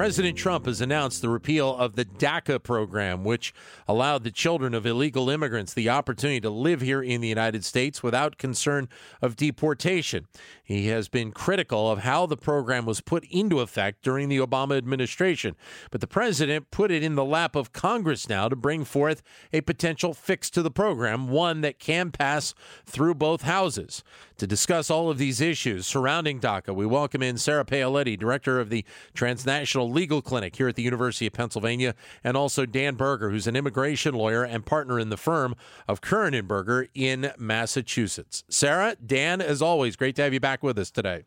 President 0.00 0.38
Trump 0.38 0.64
has 0.64 0.80
announced 0.80 1.20
the 1.20 1.28
repeal 1.28 1.76
of 1.76 1.94
the 1.94 2.06
DACA 2.06 2.62
program, 2.62 3.22
which 3.22 3.52
allowed 3.86 4.24
the 4.24 4.30
children 4.30 4.72
of 4.72 4.86
illegal 4.86 5.28
immigrants 5.28 5.74
the 5.74 5.90
opportunity 5.90 6.40
to 6.40 6.48
live 6.48 6.80
here 6.80 7.02
in 7.02 7.20
the 7.20 7.28
United 7.28 7.66
States 7.66 8.02
without 8.02 8.38
concern 8.38 8.88
of 9.20 9.36
deportation. 9.36 10.26
He 10.64 10.86
has 10.86 11.10
been 11.10 11.32
critical 11.32 11.90
of 11.90 11.98
how 11.98 12.24
the 12.24 12.38
program 12.38 12.86
was 12.86 13.02
put 13.02 13.26
into 13.30 13.60
effect 13.60 14.02
during 14.02 14.30
the 14.30 14.38
Obama 14.38 14.78
administration, 14.78 15.54
but 15.90 16.00
the 16.00 16.06
president 16.06 16.70
put 16.70 16.90
it 16.90 17.02
in 17.02 17.14
the 17.14 17.24
lap 17.24 17.54
of 17.54 17.74
Congress 17.74 18.26
now 18.26 18.48
to 18.48 18.56
bring 18.56 18.84
forth 18.84 19.22
a 19.52 19.60
potential 19.60 20.14
fix 20.14 20.48
to 20.48 20.62
the 20.62 20.70
program, 20.70 21.28
one 21.28 21.60
that 21.60 21.78
can 21.78 22.10
pass 22.10 22.54
through 22.86 23.16
both 23.16 23.42
houses. 23.42 24.02
To 24.38 24.46
discuss 24.46 24.88
all 24.88 25.10
of 25.10 25.18
these 25.18 25.42
issues 25.42 25.86
surrounding 25.86 26.40
DACA, 26.40 26.74
we 26.74 26.86
welcome 26.86 27.22
in 27.22 27.36
Sarah 27.36 27.66
Paoletti, 27.66 28.18
director 28.18 28.58
of 28.58 28.70
the 28.70 28.86
Transnational 29.12 29.89
Legal 29.90 30.22
Clinic 30.22 30.56
here 30.56 30.68
at 30.68 30.76
the 30.76 30.82
University 30.82 31.26
of 31.26 31.32
Pennsylvania, 31.32 31.94
and 32.24 32.36
also 32.36 32.66
Dan 32.66 32.94
Berger, 32.94 33.30
who's 33.30 33.46
an 33.46 33.56
immigration 33.56 34.14
lawyer 34.14 34.44
and 34.44 34.64
partner 34.64 34.98
in 34.98 35.10
the 35.10 35.16
firm 35.16 35.54
of 35.88 36.00
Curran 36.00 36.34
and 36.34 36.48
Berger 36.48 36.88
in 36.94 37.32
Massachusetts. 37.38 38.44
Sarah, 38.48 38.96
Dan, 39.04 39.40
as 39.40 39.60
always, 39.60 39.96
great 39.96 40.16
to 40.16 40.22
have 40.22 40.32
you 40.32 40.40
back 40.40 40.62
with 40.62 40.78
us 40.78 40.90
today. 40.90 41.24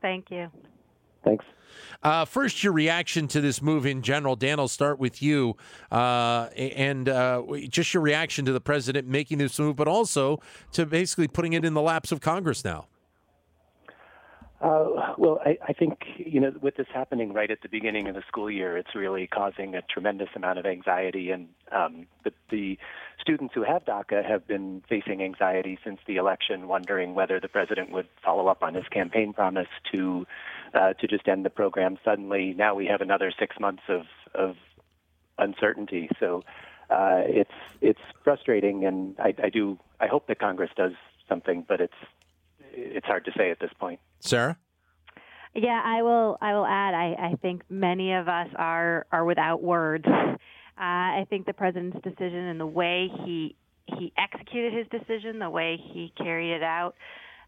Thank 0.00 0.30
you. 0.30 0.50
Thanks. 1.24 1.44
Uh, 2.02 2.26
first, 2.26 2.62
your 2.62 2.74
reaction 2.74 3.26
to 3.28 3.40
this 3.40 3.62
move 3.62 3.86
in 3.86 4.02
general. 4.02 4.36
Dan, 4.36 4.60
I'll 4.60 4.68
start 4.68 4.98
with 4.98 5.22
you. 5.22 5.56
Uh, 5.90 6.48
and 6.56 7.08
uh, 7.08 7.42
just 7.68 7.94
your 7.94 8.02
reaction 8.02 8.44
to 8.44 8.52
the 8.52 8.60
president 8.60 9.08
making 9.08 9.38
this 9.38 9.58
move, 9.58 9.76
but 9.76 9.88
also 9.88 10.40
to 10.72 10.84
basically 10.84 11.28
putting 11.28 11.54
it 11.54 11.64
in 11.64 11.72
the 11.72 11.80
laps 11.80 12.12
of 12.12 12.20
Congress 12.20 12.62
now. 12.62 12.88
Uh, 14.64 15.12
well, 15.18 15.40
I, 15.44 15.58
I 15.68 15.74
think, 15.74 15.98
you 16.16 16.40
know, 16.40 16.50
with 16.62 16.76
this 16.76 16.86
happening 16.92 17.34
right 17.34 17.50
at 17.50 17.60
the 17.60 17.68
beginning 17.68 18.08
of 18.08 18.14
the 18.14 18.22
school 18.26 18.50
year, 18.50 18.78
it's 18.78 18.94
really 18.94 19.26
causing 19.26 19.74
a 19.74 19.82
tremendous 19.82 20.30
amount 20.34 20.58
of 20.58 20.64
anxiety. 20.64 21.32
And 21.32 21.48
um, 21.70 22.06
the, 22.24 22.32
the 22.50 22.78
students 23.20 23.52
who 23.54 23.62
have 23.62 23.84
DACA 23.84 24.26
have 24.26 24.46
been 24.46 24.82
facing 24.88 25.22
anxiety 25.22 25.78
since 25.84 26.00
the 26.06 26.16
election, 26.16 26.66
wondering 26.66 27.14
whether 27.14 27.38
the 27.40 27.48
president 27.48 27.90
would 27.90 28.08
follow 28.24 28.46
up 28.46 28.62
on 28.62 28.72
his 28.72 28.88
campaign 28.88 29.34
promise 29.34 29.68
to 29.92 30.26
uh, 30.72 30.94
to 30.94 31.06
just 31.06 31.28
end 31.28 31.44
the 31.44 31.50
program 31.50 31.98
suddenly. 32.02 32.54
Now 32.56 32.74
we 32.74 32.86
have 32.86 33.02
another 33.02 33.32
six 33.38 33.60
months 33.60 33.82
of, 33.88 34.06
of 34.34 34.56
uncertainty. 35.36 36.08
So 36.18 36.42
uh, 36.88 37.20
it's 37.26 37.50
it's 37.82 38.00
frustrating, 38.24 38.86
and 38.86 39.14
I, 39.20 39.34
I 39.42 39.50
do 39.50 39.78
I 40.00 40.06
hope 40.06 40.26
that 40.28 40.38
Congress 40.38 40.70
does 40.74 40.92
something, 41.28 41.66
but 41.68 41.82
it's 41.82 41.92
it's 42.72 43.06
hard 43.06 43.26
to 43.26 43.32
say 43.36 43.50
at 43.50 43.60
this 43.60 43.70
point. 43.78 44.00
Sarah. 44.24 44.58
Yeah, 45.54 45.80
I 45.84 46.02
will. 46.02 46.36
I 46.40 46.54
will 46.54 46.66
add. 46.66 46.94
I, 46.94 47.30
I 47.32 47.34
think 47.40 47.62
many 47.70 48.12
of 48.12 48.26
us 48.26 48.48
are 48.56 49.06
are 49.12 49.24
without 49.24 49.62
words. 49.62 50.04
Uh, 50.06 50.36
I 50.76 51.26
think 51.30 51.46
the 51.46 51.52
president's 51.52 52.02
decision 52.02 52.48
and 52.48 52.58
the 52.58 52.66
way 52.66 53.08
he 53.24 53.54
he 53.86 54.12
executed 54.18 54.72
his 54.72 54.86
decision, 54.88 55.38
the 55.38 55.50
way 55.50 55.78
he 55.92 56.12
carried 56.18 56.56
it 56.56 56.62
out, 56.62 56.94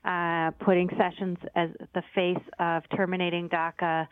uh, 0.05 0.53
putting 0.65 0.89
Sessions 0.91 1.39
as 1.57 1.71
the 1.95 2.03
face 2.15 2.45
of 2.61 2.85
terminating 2.95 3.49
DACA, 3.49 4.07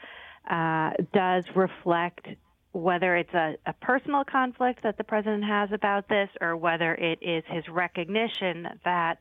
uh, 0.51 0.91
does 1.13 1.45
reflect 1.55 2.27
whether 2.73 3.17
it's 3.17 3.33
a, 3.35 3.55
a, 3.67 3.73
personal 3.75 4.25
conflict 4.25 4.83
that 4.83 4.99
the 4.99 5.05
president 5.05 5.45
has 5.45 5.71
about 5.73 6.09
this 6.09 6.29
or 6.41 6.57
whether 6.57 6.95
it 6.97 7.21
is 7.23 7.45
his 7.47 7.63
recognition 7.69 8.67
that 8.85 9.19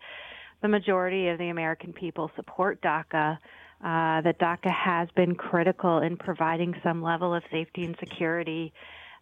the 0.64 0.68
majority 0.68 1.28
of 1.28 1.38
the 1.38 1.50
American 1.50 1.94
people 1.94 2.32
support 2.36 2.82
DACA. 2.82 3.38
Uh, 3.84 4.22
that 4.22 4.40
DACA 4.40 4.72
has 4.72 5.10
been 5.14 5.36
critical 5.36 5.98
in 5.98 6.16
providing 6.16 6.74
some 6.84 7.04
level 7.04 7.36
of 7.36 7.44
safety 7.52 7.84
and 7.84 7.98
security 8.00 8.72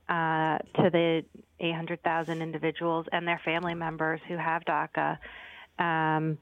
uh, 0.07 0.59
to 0.75 0.91
the 0.91 1.25
800,000 1.59 2.43
individuals 2.43 3.07
and 3.11 3.27
their 3.27 3.41
family 3.43 3.73
members 3.73 4.21
who 4.27 4.37
have 4.37 4.61
DACA. 4.65 5.17
Um, 5.79 6.37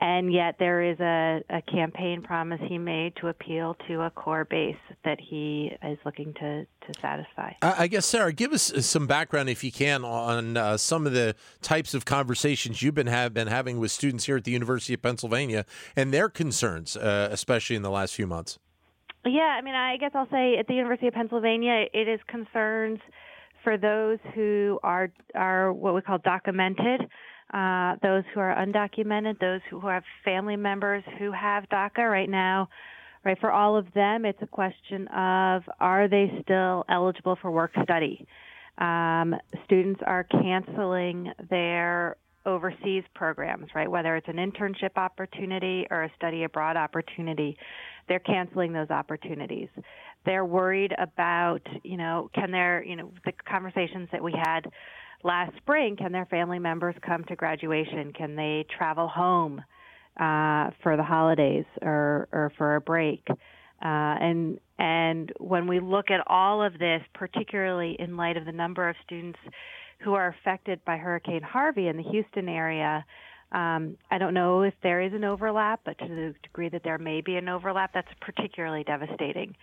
and 0.00 0.32
yet 0.32 0.56
there 0.58 0.82
is 0.82 0.98
a, 1.00 1.42
a, 1.50 1.62
campaign 1.62 2.22
promise 2.22 2.60
he 2.68 2.78
made 2.78 3.14
to 3.16 3.28
appeal 3.28 3.76
to 3.88 4.02
a 4.02 4.10
core 4.10 4.44
base 4.44 4.76
that 5.04 5.18
he 5.20 5.72
is 5.82 5.98
looking 6.04 6.32
to, 6.34 6.64
to 6.64 7.00
satisfy. 7.00 7.52
I 7.62 7.88
guess, 7.88 8.06
Sarah, 8.06 8.32
give 8.32 8.52
us 8.52 8.72
some 8.86 9.08
background, 9.08 9.48
if 9.48 9.64
you 9.64 9.72
can, 9.72 10.04
on 10.04 10.56
uh, 10.56 10.76
some 10.76 11.04
of 11.06 11.12
the 11.12 11.34
types 11.62 11.94
of 11.94 12.04
conversations 12.04 12.80
you've 12.80 12.94
been, 12.94 13.08
have 13.08 13.34
been 13.34 13.48
having 13.48 13.78
with 13.78 13.90
students 13.90 14.26
here 14.26 14.36
at 14.36 14.44
the 14.44 14.52
University 14.52 14.94
of 14.94 15.02
Pennsylvania 15.02 15.64
and 15.96 16.14
their 16.14 16.28
concerns, 16.28 16.96
uh, 16.96 17.28
especially 17.32 17.74
in 17.74 17.82
the 17.82 17.90
last 17.90 18.14
few 18.14 18.26
months. 18.26 18.58
Yeah, 19.24 19.56
I 19.58 19.62
mean, 19.62 19.74
I 19.74 19.96
guess 19.96 20.12
I'll 20.14 20.30
say 20.30 20.56
at 20.58 20.68
the 20.68 20.74
University 20.74 21.08
of 21.08 21.14
Pennsylvania, 21.14 21.86
it 21.92 22.06
is 22.06 22.20
concerns 22.28 23.00
for 23.64 23.76
those 23.76 24.18
who 24.34 24.78
are 24.84 25.10
are 25.34 25.72
what 25.72 25.92
we 25.94 26.00
call 26.00 26.18
documented 26.18 27.02
uh, 27.52 27.96
those 28.02 28.24
who 28.34 28.40
are 28.40 28.54
undocumented, 28.54 29.38
those 29.38 29.60
who 29.70 29.80
have 29.86 30.02
family 30.24 30.56
members 30.56 31.02
who 31.18 31.32
have 31.32 31.68
DACA 31.68 32.10
right 32.10 32.30
now. 32.30 32.68
Right, 33.24 33.38
for 33.40 33.50
all 33.50 33.76
of 33.76 33.92
them, 33.94 34.24
it's 34.24 34.40
a 34.42 34.46
question 34.46 35.08
of 35.08 35.62
are 35.80 36.08
they 36.08 36.40
still 36.42 36.84
eligible 36.88 37.36
for 37.42 37.50
work 37.50 37.72
study? 37.82 38.24
Um, 38.78 39.34
students 39.64 40.00
are 40.06 40.24
canceling 40.24 41.32
their 41.50 42.16
overseas 42.46 43.04
programs, 43.14 43.66
right? 43.74 43.90
Whether 43.90 44.16
it's 44.16 44.28
an 44.28 44.36
internship 44.36 44.96
opportunity 44.96 45.86
or 45.90 46.04
a 46.04 46.10
study 46.16 46.44
abroad 46.44 46.76
opportunity, 46.76 47.56
they're 48.08 48.20
canceling 48.20 48.72
those 48.72 48.90
opportunities. 48.90 49.68
They're 50.24 50.44
worried 50.44 50.94
about, 50.98 51.60
you 51.82 51.96
know, 51.96 52.30
can 52.34 52.50
there, 52.50 52.82
you 52.82 52.96
know, 52.96 53.12
the 53.24 53.32
conversations 53.48 54.08
that 54.12 54.22
we 54.22 54.32
had 54.32 54.70
last 55.24 55.56
spring, 55.56 55.96
can 55.96 56.12
their 56.12 56.26
family 56.26 56.58
members 56.58 56.94
come 57.04 57.24
to 57.24 57.36
graduation? 57.36 58.12
Can 58.12 58.36
they 58.36 58.66
travel 58.76 59.08
home 59.08 59.60
uh, 60.18 60.70
for 60.82 60.96
the 60.96 61.04
holidays 61.04 61.64
or, 61.82 62.28
or 62.32 62.52
for 62.56 62.76
a 62.76 62.80
break? 62.80 63.24
Uh, 63.30 63.34
and 63.80 64.58
and 64.78 65.32
when 65.38 65.66
we 65.66 65.80
look 65.80 66.10
at 66.10 66.20
all 66.26 66.62
of 66.62 66.78
this, 66.78 67.02
particularly 67.14 67.96
in 67.98 68.16
light 68.16 68.36
of 68.36 68.44
the 68.44 68.52
number 68.52 68.88
of 68.88 68.96
students 69.04 69.38
who 70.00 70.14
are 70.14 70.28
affected 70.28 70.84
by 70.84 70.96
Hurricane 70.96 71.42
Harvey 71.42 71.88
in 71.88 71.96
the 71.96 72.02
Houston 72.04 72.48
area, 72.48 73.04
um, 73.50 73.96
I 74.10 74.18
don't 74.18 74.34
know 74.34 74.62
if 74.62 74.74
there 74.82 75.00
is 75.00 75.12
an 75.14 75.24
overlap, 75.24 75.80
but 75.84 75.98
to 75.98 76.06
the 76.06 76.34
degree 76.42 76.68
that 76.68 76.82
there 76.84 76.98
may 76.98 77.20
be 77.22 77.36
an 77.36 77.48
overlap, 77.48 77.92
that's 77.94 78.08
particularly 78.20 78.84
devastating. 78.84 79.56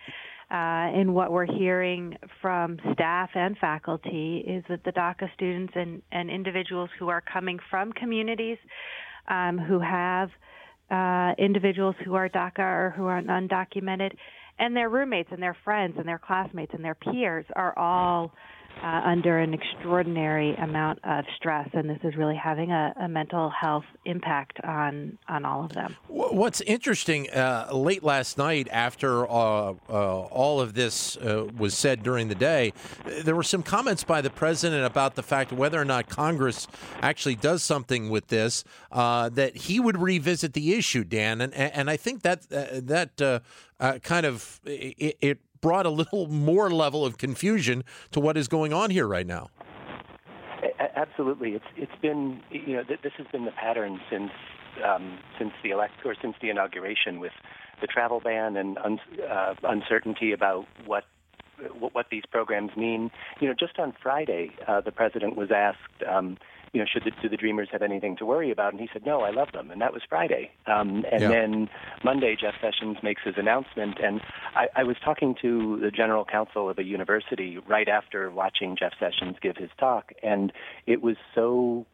Uh, 0.48 0.54
and 0.94 1.12
what 1.12 1.32
we're 1.32 1.44
hearing 1.44 2.16
from 2.40 2.78
staff 2.92 3.30
and 3.34 3.58
faculty 3.58 4.44
is 4.46 4.62
that 4.68 4.84
the 4.84 4.92
DACA 4.92 5.32
students 5.34 5.72
and, 5.74 6.02
and 6.12 6.30
individuals 6.30 6.88
who 7.00 7.08
are 7.08 7.20
coming 7.20 7.58
from 7.68 7.92
communities 7.92 8.58
um, 9.28 9.58
who 9.58 9.80
have 9.80 10.30
uh, 10.90 11.34
individuals 11.36 11.96
who 12.04 12.14
are 12.14 12.28
DACA 12.28 12.60
or 12.60 12.94
who 12.96 13.06
are 13.06 13.20
undocumented, 13.20 14.12
and 14.58 14.76
their 14.76 14.88
roommates 14.88 15.30
and 15.32 15.42
their 15.42 15.56
friends 15.64 15.94
and 15.98 16.06
their 16.06 16.20
classmates 16.20 16.72
and 16.74 16.84
their 16.84 16.94
peers 16.94 17.44
are 17.56 17.76
all 17.76 18.32
uh, 18.82 19.00
under 19.04 19.38
an 19.38 19.54
extraordinary 19.54 20.54
amount 20.56 20.98
of 21.04 21.24
stress, 21.36 21.68
and 21.72 21.88
this 21.88 21.98
is 22.04 22.14
really 22.16 22.36
having 22.36 22.70
a, 22.70 22.92
a 23.00 23.08
mental 23.08 23.50
health 23.50 23.84
impact 24.04 24.58
on 24.64 25.18
on 25.28 25.44
all 25.44 25.64
of 25.64 25.72
them. 25.72 25.96
What's 26.08 26.60
interesting, 26.62 27.30
uh, 27.30 27.68
late 27.72 28.02
last 28.02 28.36
night, 28.38 28.68
after 28.70 29.26
uh, 29.26 29.30
uh 29.30 29.74
all 29.88 30.60
of 30.60 30.74
this 30.74 31.16
uh, 31.16 31.46
was 31.56 31.76
said 31.76 32.02
during 32.02 32.28
the 32.28 32.34
day, 32.34 32.72
there 33.22 33.34
were 33.34 33.42
some 33.42 33.62
comments 33.62 34.04
by 34.04 34.20
the 34.20 34.30
president 34.30 34.84
about 34.84 35.14
the 35.14 35.22
fact 35.22 35.52
whether 35.52 35.80
or 35.80 35.84
not 35.84 36.08
Congress 36.08 36.68
actually 37.00 37.36
does 37.36 37.62
something 37.62 38.10
with 38.10 38.28
this, 38.28 38.64
uh, 38.92 39.28
that 39.30 39.56
he 39.56 39.80
would 39.80 39.98
revisit 39.98 40.52
the 40.52 40.74
issue, 40.74 41.04
Dan, 41.04 41.40
and 41.40 41.54
and 41.54 41.88
I 41.88 41.96
think 41.96 42.22
that 42.22 42.48
that 42.50 43.42
kind 44.02 44.26
of 44.26 44.60
it, 44.64 45.16
it 45.20 45.38
brought 45.66 45.84
a 45.84 45.90
little 45.90 46.28
more 46.28 46.70
level 46.70 47.04
of 47.04 47.18
confusion 47.18 47.82
to 48.12 48.20
what 48.20 48.36
is 48.36 48.46
going 48.46 48.72
on 48.72 48.88
here 48.88 49.08
right 49.08 49.26
now. 49.26 49.50
Absolutely, 50.94 51.54
it's 51.54 51.64
it's 51.76 52.00
been 52.00 52.40
you 52.50 52.76
know 52.76 52.84
this 52.88 53.12
has 53.18 53.26
been 53.32 53.44
the 53.44 53.50
pattern 53.50 54.00
since 54.08 54.30
um, 54.84 55.18
since 55.38 55.52
the 55.64 55.70
elect 55.70 55.94
or 56.04 56.14
since 56.22 56.36
the 56.40 56.50
inauguration 56.50 57.18
with 57.18 57.32
the 57.80 57.88
travel 57.88 58.20
ban 58.20 58.56
and 58.56 58.78
un, 58.78 59.00
uh, 59.28 59.54
uncertainty 59.64 60.30
about 60.30 60.66
what 60.86 61.04
what 61.80 62.06
these 62.10 62.24
programs 62.30 62.70
mean. 62.76 63.10
You 63.40 63.48
know, 63.48 63.54
just 63.58 63.78
on 63.80 63.92
Friday, 64.00 64.52
uh, 64.68 64.82
the 64.82 64.92
president 64.92 65.36
was 65.36 65.50
asked, 65.50 66.02
um, 66.08 66.38
you 66.72 66.80
know, 66.80 66.86
should 66.92 67.04
the, 67.04 67.10
do 67.22 67.28
the 67.28 67.36
Dreamers 67.36 67.68
have 67.72 67.82
anything 67.82 68.16
to 68.16 68.26
worry 68.26 68.50
about? 68.50 68.72
And 68.72 68.80
he 68.80 68.88
said, 68.92 69.06
no, 69.06 69.22
I 69.22 69.30
love 69.30 69.48
them. 69.52 69.70
And 69.70 69.80
that 69.80 69.92
was 69.92 70.02
Friday. 70.08 70.50
Um, 70.66 71.04
and 71.10 71.22
Yeah. 71.22 71.28
then 71.28 71.68
Monday, 72.04 72.36
Jeff 72.38 72.54
Sessions 72.60 72.98
makes 73.02 73.22
his 73.24 73.34
announcement. 73.38 73.98
And 74.02 74.20
I, 74.54 74.68
I 74.76 74.84
was 74.84 74.96
talking 75.04 75.34
to 75.42 75.78
the 75.80 75.90
general 75.90 76.24
counsel 76.24 76.68
of 76.68 76.78
a 76.78 76.84
university 76.84 77.58
right 77.66 77.88
after 77.88 78.30
watching 78.30 78.76
Jeff 78.76 78.92
Sessions 78.98 79.36
give 79.40 79.56
his 79.56 79.70
talk, 79.78 80.12
and 80.22 80.52
it 80.86 81.02
was 81.02 81.16
so 81.34 81.86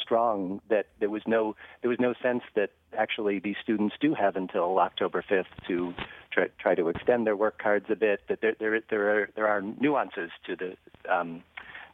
strong 0.00 0.60
that 0.68 0.86
there 1.00 1.10
was 1.10 1.22
no 1.26 1.56
there 1.80 1.88
was 1.88 1.98
no 1.98 2.14
sense 2.22 2.42
that 2.54 2.70
actually 2.96 3.38
these 3.40 3.56
students 3.62 3.94
do 4.00 4.14
have 4.14 4.36
until 4.36 4.78
October 4.78 5.24
5th 5.28 5.46
to 5.66 5.92
try, 6.30 6.46
try 6.60 6.74
to 6.74 6.88
extend 6.88 7.26
their 7.26 7.36
work 7.36 7.58
cards 7.60 7.86
a 7.90 7.96
bit. 7.96 8.20
That 8.28 8.40
there 8.40 8.54
there 8.58 8.80
there 8.88 9.10
are 9.22 9.28
there 9.34 9.48
are 9.48 9.62
nuances 9.62 10.30
to 10.46 10.56
the 10.56 10.76
um, 11.12 11.42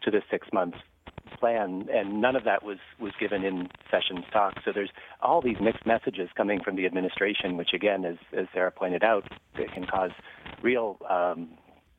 to 0.03 0.11
the 0.11 0.23
six 0.31 0.49
months 0.53 0.79
plan, 1.41 1.89
and 1.93 2.21
none 2.21 2.37
of 2.37 2.45
that 2.45 2.63
was 2.63 2.79
was 3.01 3.13
given 3.19 3.43
in 3.45 3.69
Sessions' 3.91 4.25
talk. 4.33 4.55
So 4.65 4.73
there's 4.73 4.91
all 5.23 5.41
these 5.41 5.57
mixed 5.61 5.87
messages 5.87 6.29
coming 6.37 6.61
from 6.63 6.77
the 6.77 6.87
administration, 6.87 7.57
which 7.57 7.71
again, 7.75 8.05
as 8.05 8.17
as 8.37 8.47
Sarah 8.53 8.71
pointed 8.71 9.03
out, 9.03 9.25
it 9.57 9.73
can 9.73 9.87
cause 9.87 10.13
real. 10.63 10.99
Um, 11.09 11.49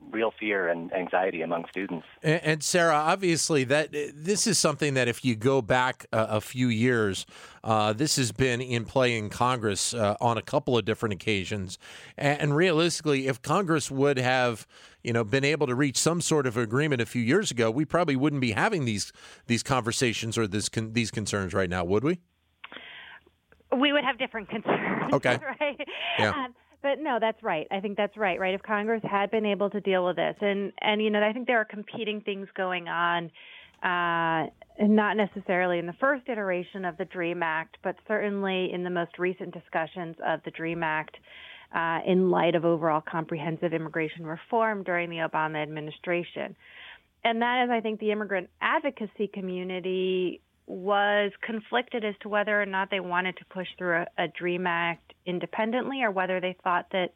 real 0.09 0.31
fear 0.39 0.67
and 0.67 0.91
anxiety 0.93 1.41
among 1.41 1.65
students. 1.69 2.05
And, 2.23 2.41
and 2.43 2.63
Sarah, 2.63 2.95
obviously, 2.95 3.63
that 3.65 3.91
this 3.91 4.47
is 4.47 4.57
something 4.57 4.93
that 4.95 5.07
if 5.07 5.23
you 5.23 5.35
go 5.35 5.61
back 5.61 6.05
a, 6.11 6.23
a 6.23 6.41
few 6.41 6.67
years, 6.67 7.25
uh, 7.63 7.93
this 7.93 8.15
has 8.15 8.31
been 8.31 8.61
in 8.61 8.85
play 8.85 9.17
in 9.17 9.29
Congress 9.29 9.93
uh, 9.93 10.15
on 10.19 10.37
a 10.37 10.41
couple 10.41 10.77
of 10.77 10.85
different 10.85 11.13
occasions. 11.13 11.77
And, 12.17 12.41
and 12.41 12.55
realistically, 12.55 13.27
if 13.27 13.41
Congress 13.41 13.91
would 13.91 14.17
have, 14.17 14.67
you 15.03 15.13
know, 15.13 15.23
been 15.23 15.45
able 15.45 15.67
to 15.67 15.75
reach 15.75 15.97
some 15.97 16.21
sort 16.21 16.47
of 16.47 16.57
agreement 16.57 17.01
a 17.01 17.05
few 17.05 17.21
years 17.21 17.51
ago, 17.51 17.69
we 17.69 17.85
probably 17.85 18.15
wouldn't 18.15 18.41
be 18.41 18.51
having 18.51 18.85
these 18.85 19.11
these 19.47 19.63
conversations 19.63 20.37
or 20.37 20.47
this 20.47 20.69
con- 20.69 20.93
these 20.93 21.11
concerns 21.11 21.53
right 21.53 21.69
now, 21.69 21.83
would 21.83 22.03
we? 22.03 22.19
we 23.77 23.93
would 23.93 24.03
have 24.03 24.17
different 24.17 24.49
concerns. 24.49 25.13
Okay. 25.13 25.37
right? 25.59 25.79
Yeah. 26.19 26.31
Um, 26.31 26.55
but 26.81 26.99
no, 26.99 27.17
that's 27.19 27.41
right. 27.43 27.67
I 27.71 27.79
think 27.79 27.97
that's 27.97 28.15
right. 28.17 28.39
Right. 28.39 28.53
If 28.53 28.63
Congress 28.63 29.01
had 29.03 29.31
been 29.31 29.45
able 29.45 29.69
to 29.69 29.81
deal 29.81 30.05
with 30.05 30.15
this, 30.15 30.35
and 30.41 30.71
and 30.81 31.01
you 31.01 31.09
know, 31.09 31.21
I 31.21 31.33
think 31.33 31.47
there 31.47 31.59
are 31.59 31.65
competing 31.65 32.21
things 32.21 32.47
going 32.55 32.87
on, 32.87 33.31
uh, 33.83 34.49
not 34.79 35.17
necessarily 35.17 35.79
in 35.79 35.85
the 35.85 35.95
first 35.99 36.27
iteration 36.27 36.85
of 36.85 36.97
the 36.97 37.05
Dream 37.05 37.43
Act, 37.43 37.77
but 37.83 37.95
certainly 38.07 38.71
in 38.73 38.83
the 38.83 38.89
most 38.89 39.19
recent 39.19 39.53
discussions 39.53 40.15
of 40.25 40.41
the 40.45 40.51
Dream 40.51 40.83
Act. 40.83 41.15
Uh, 41.73 41.99
in 42.05 42.29
light 42.29 42.53
of 42.53 42.65
overall 42.65 42.99
comprehensive 42.99 43.71
immigration 43.71 44.25
reform 44.25 44.83
during 44.83 45.09
the 45.09 45.19
Obama 45.19 45.63
administration. 45.63 46.53
And 47.23 47.41
that 47.41 47.63
is, 47.63 47.69
I 47.71 47.79
think, 47.79 48.01
the 48.01 48.11
immigrant 48.11 48.49
advocacy 48.61 49.29
community 49.33 50.41
was 50.67 51.31
conflicted 51.41 52.05
as 52.05 52.15
to 52.21 52.29
whether 52.29 52.61
or 52.61 52.65
not 52.65 52.89
they 52.89 52.99
wanted 52.99 53.37
to 53.37 53.45
push 53.45 53.67
through 53.77 54.03
a, 54.17 54.23
a 54.23 54.27
DREAM 54.27 54.67
Act 54.67 55.13
independently 55.25 56.01
or 56.03 56.11
whether 56.11 56.39
they 56.39 56.55
thought 56.63 56.87
that 56.91 57.13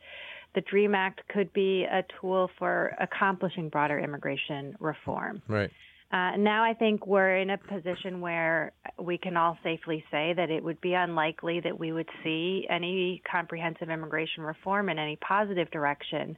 the 0.56 0.62
DREAM 0.62 0.96
Act 0.96 1.22
could 1.30 1.52
be 1.54 1.84
a 1.84 2.04
tool 2.20 2.50
for 2.58 2.96
accomplishing 3.00 3.70
broader 3.70 4.00
immigration 4.00 4.76
reform. 4.80 5.42
Right. 5.48 5.72
Uh, 6.12 6.38
now 6.38 6.64
I 6.64 6.74
think 6.74 7.06
we're 7.08 7.38
in 7.38 7.50
a 7.50 7.58
position 7.58 8.22
where 8.22 8.72
we 8.98 9.18
can 9.18 9.36
all 9.36 9.58
safely 9.64 10.04
say 10.12 10.34
that 10.38 10.50
it 10.50 10.64
would 10.64 10.80
be 10.80 10.94
unlikely 10.94 11.60
that 11.62 11.78
we 11.78 11.92
would 11.92 12.08
see 12.24 12.66
any 12.70 13.22
comprehensive 13.30 13.90
immigration 13.90 14.44
reform 14.44 14.90
in 14.90 15.00
any 15.00 15.18
positive 15.18 15.70
direction. 15.72 16.38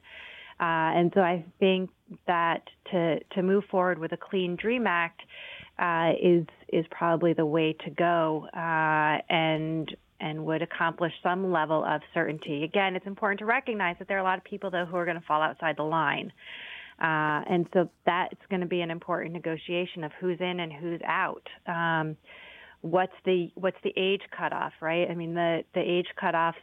Uh, 0.58 0.90
and 0.98 1.12
so 1.14 1.20
I 1.20 1.44
think 1.60 1.90
that 2.26 2.62
to 2.90 3.20
to 3.34 3.42
move 3.42 3.64
forward 3.70 3.98
with 3.98 4.10
a 4.10 4.16
clean 4.16 4.56
Dream 4.56 4.86
Act 4.88 5.20
uh, 5.78 6.12
is 6.20 6.46
is 6.72 6.84
probably 6.90 7.32
the 7.32 7.46
way 7.46 7.76
to 7.84 7.90
go, 7.90 8.46
uh, 8.54 9.18
and 9.28 9.94
and 10.20 10.44
would 10.44 10.62
accomplish 10.62 11.12
some 11.22 11.52
level 11.52 11.84
of 11.84 12.00
certainty. 12.12 12.64
Again, 12.64 12.96
it's 12.96 13.06
important 13.06 13.38
to 13.38 13.46
recognize 13.46 13.96
that 13.98 14.08
there 14.08 14.16
are 14.16 14.20
a 14.20 14.24
lot 14.24 14.38
of 14.38 14.44
people 14.44 14.70
though 14.70 14.84
who 14.84 14.96
are 14.96 15.04
going 15.04 15.20
to 15.20 15.26
fall 15.26 15.40
outside 15.40 15.76
the 15.76 15.84
line. 15.84 16.32
Uh, 17.00 17.46
and 17.48 17.66
so 17.72 17.88
that's 18.04 18.34
going 18.50 18.60
to 18.60 18.66
be 18.66 18.80
an 18.80 18.90
important 18.90 19.32
negotiation 19.32 20.02
of 20.02 20.10
who's 20.20 20.40
in 20.40 20.58
and 20.58 20.72
who's 20.72 21.00
out. 21.06 21.46
Um, 21.66 22.16
what's 22.80 23.12
the 23.24 23.50
what's 23.54 23.76
the 23.84 23.92
age 23.96 24.22
cutoff, 24.36 24.72
right? 24.80 25.08
I 25.08 25.14
mean, 25.14 25.34
the 25.34 25.62
the 25.74 25.80
age 25.80 26.06
cutoffs, 26.20 26.54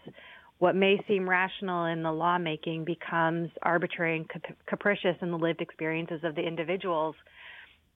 what 0.59 0.75
may 0.75 1.01
seem 1.07 1.29
rational 1.29 1.85
in 1.85 2.03
the 2.03 2.11
lawmaking 2.11 2.83
becomes 2.83 3.49
arbitrary 3.61 4.17
and 4.17 4.29
cap- 4.29 4.57
capricious 4.65 5.15
in 5.21 5.31
the 5.31 5.37
lived 5.37 5.61
experiences 5.61 6.21
of 6.23 6.35
the 6.35 6.41
individuals 6.41 7.15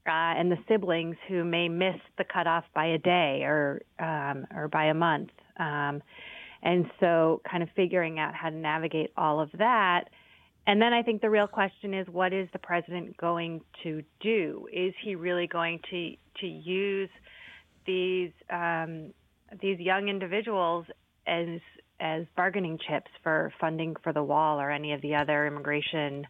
uh, 0.08 0.12
and 0.38 0.52
the 0.52 0.58
siblings 0.68 1.16
who 1.28 1.44
may 1.44 1.70
miss 1.70 1.96
the 2.18 2.24
cutoff 2.24 2.64
by 2.74 2.88
a 2.88 2.98
day 2.98 3.44
or 3.44 3.82
um, 4.00 4.48
or 4.56 4.68
by 4.68 4.86
a 4.86 4.94
month. 4.94 5.30
Um, 5.58 6.02
and 6.62 6.90
so, 7.00 7.42
kind 7.50 7.64
of 7.64 7.70
figuring 7.76 8.20
out 8.20 8.34
how 8.34 8.50
to 8.50 8.56
navigate 8.56 9.12
all 9.16 9.40
of 9.40 9.50
that. 9.58 10.06
And 10.68 10.82
then 10.82 10.94
I 10.94 11.02
think 11.02 11.22
the 11.22 11.30
real 11.30 11.48
question 11.48 11.94
is 11.94 12.08
what 12.08 12.34
is 12.34 12.48
the 12.54 12.60
president 12.60 13.18
going 13.18 13.62
to 13.84 14.04
do? 14.20 14.68
Is 14.72 14.94
he 15.04 15.16
really 15.16 15.48
going 15.48 15.80
to 15.90 16.16
to 16.42 16.48
use 16.48 17.10
these 17.86 18.32
um, 18.50 19.14
these 19.62 19.80
young 19.80 20.10
individuals 20.10 20.86
as 21.26 21.60
as 22.00 22.26
bargaining 22.36 22.78
chips 22.88 23.12
for 23.24 23.52
funding 23.60 23.96
for 24.04 24.14
the 24.14 24.24
wall 24.24 24.60
or 24.60 24.72
any 24.72 24.94
of 24.94 25.02
the 25.02 25.16
other 25.16 25.48
immigration 25.48 26.26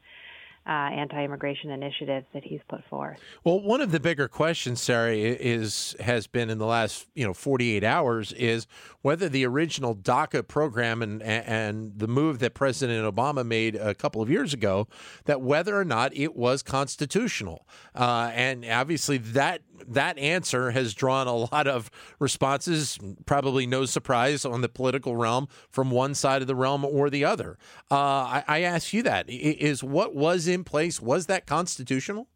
uh, 0.70 0.72
anti-immigration 0.72 1.72
initiatives 1.72 2.28
that 2.32 2.44
he's 2.44 2.60
put 2.70 2.86
forth? 2.86 3.18
Well, 3.44 3.60
one 3.60 3.82
of 3.82 3.92
the 3.92 4.00
bigger 4.00 4.28
questions, 4.28 4.80
Sarah, 4.80 5.16
is 5.16 5.96
has 6.00 6.28
been 6.28 6.52
in 6.52 6.60
the 6.60 6.68
last 6.68 7.08
you 7.16 7.26
know 7.26 7.34
48 7.34 7.84
hours 7.84 8.34
is 8.34 8.68
whether 9.02 9.28
the 9.28 9.48
original 9.48 9.96
DACA 9.96 10.48
program 10.48 11.02
and 11.02 11.24
and 11.24 11.98
the 11.98 12.08
move 12.08 12.38
that 12.40 12.54
President 12.54 13.04
Obama 13.04 13.44
made 13.44 13.76
a 13.76 13.96
couple 13.96 14.22
of 14.22 14.30
years 14.30 14.54
ago, 14.54 14.88
that 15.26 15.42
whether 15.42 15.76
or 15.76 15.86
not 15.86 16.16
it 16.16 16.36
was 16.36 16.62
constitutional, 16.62 17.68
uh, 17.96 18.30
and 18.36 18.64
obviously 18.64 19.18
that 19.18 19.62
that 19.88 20.18
answer 20.18 20.72
has 20.72 20.94
drawn 20.94 21.28
a 21.28 21.36
lot 21.36 21.68
of 21.68 21.90
responses. 22.20 22.98
Probably 23.26 23.66
no 23.66 23.86
surprise 23.86 24.46
on 24.46 24.62
the 24.62 24.70
political 24.70 25.16
realm 25.16 25.48
from 25.70 25.92
one 25.92 26.14
side 26.16 26.42
of 26.42 26.48
the 26.48 26.56
realm 26.56 26.86
or 26.86 27.10
the 27.10 27.26
other. 27.26 27.58
Uh, 27.92 27.96
I, 27.96 28.44
I 28.48 28.62
ask 28.62 28.94
you 28.94 29.04
that 29.04 29.30
is 29.30 29.84
what 29.84 30.16
was 30.16 30.48
in 30.48 30.64
place 30.64 31.02
was 31.02 31.28
that 31.28 31.46
constitutional? 31.46 32.28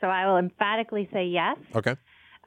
So 0.00 0.06
I 0.06 0.26
will 0.26 0.38
emphatically 0.38 1.08
say 1.12 1.26
yes. 1.26 1.58
Okay. 1.74 1.96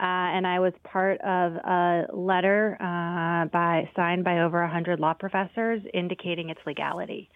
and 0.00 0.44
I 0.44 0.58
was 0.58 0.72
part 0.82 1.20
of 1.20 1.52
a 1.54 2.06
letter 2.12 2.76
uh, 2.80 3.46
by 3.46 3.88
signed 3.94 4.24
by 4.24 4.40
over 4.40 4.60
100 4.62 4.98
law 4.98 5.14
professors 5.14 5.82
indicating 5.92 6.50
its 6.50 6.60
legality. 6.66 7.30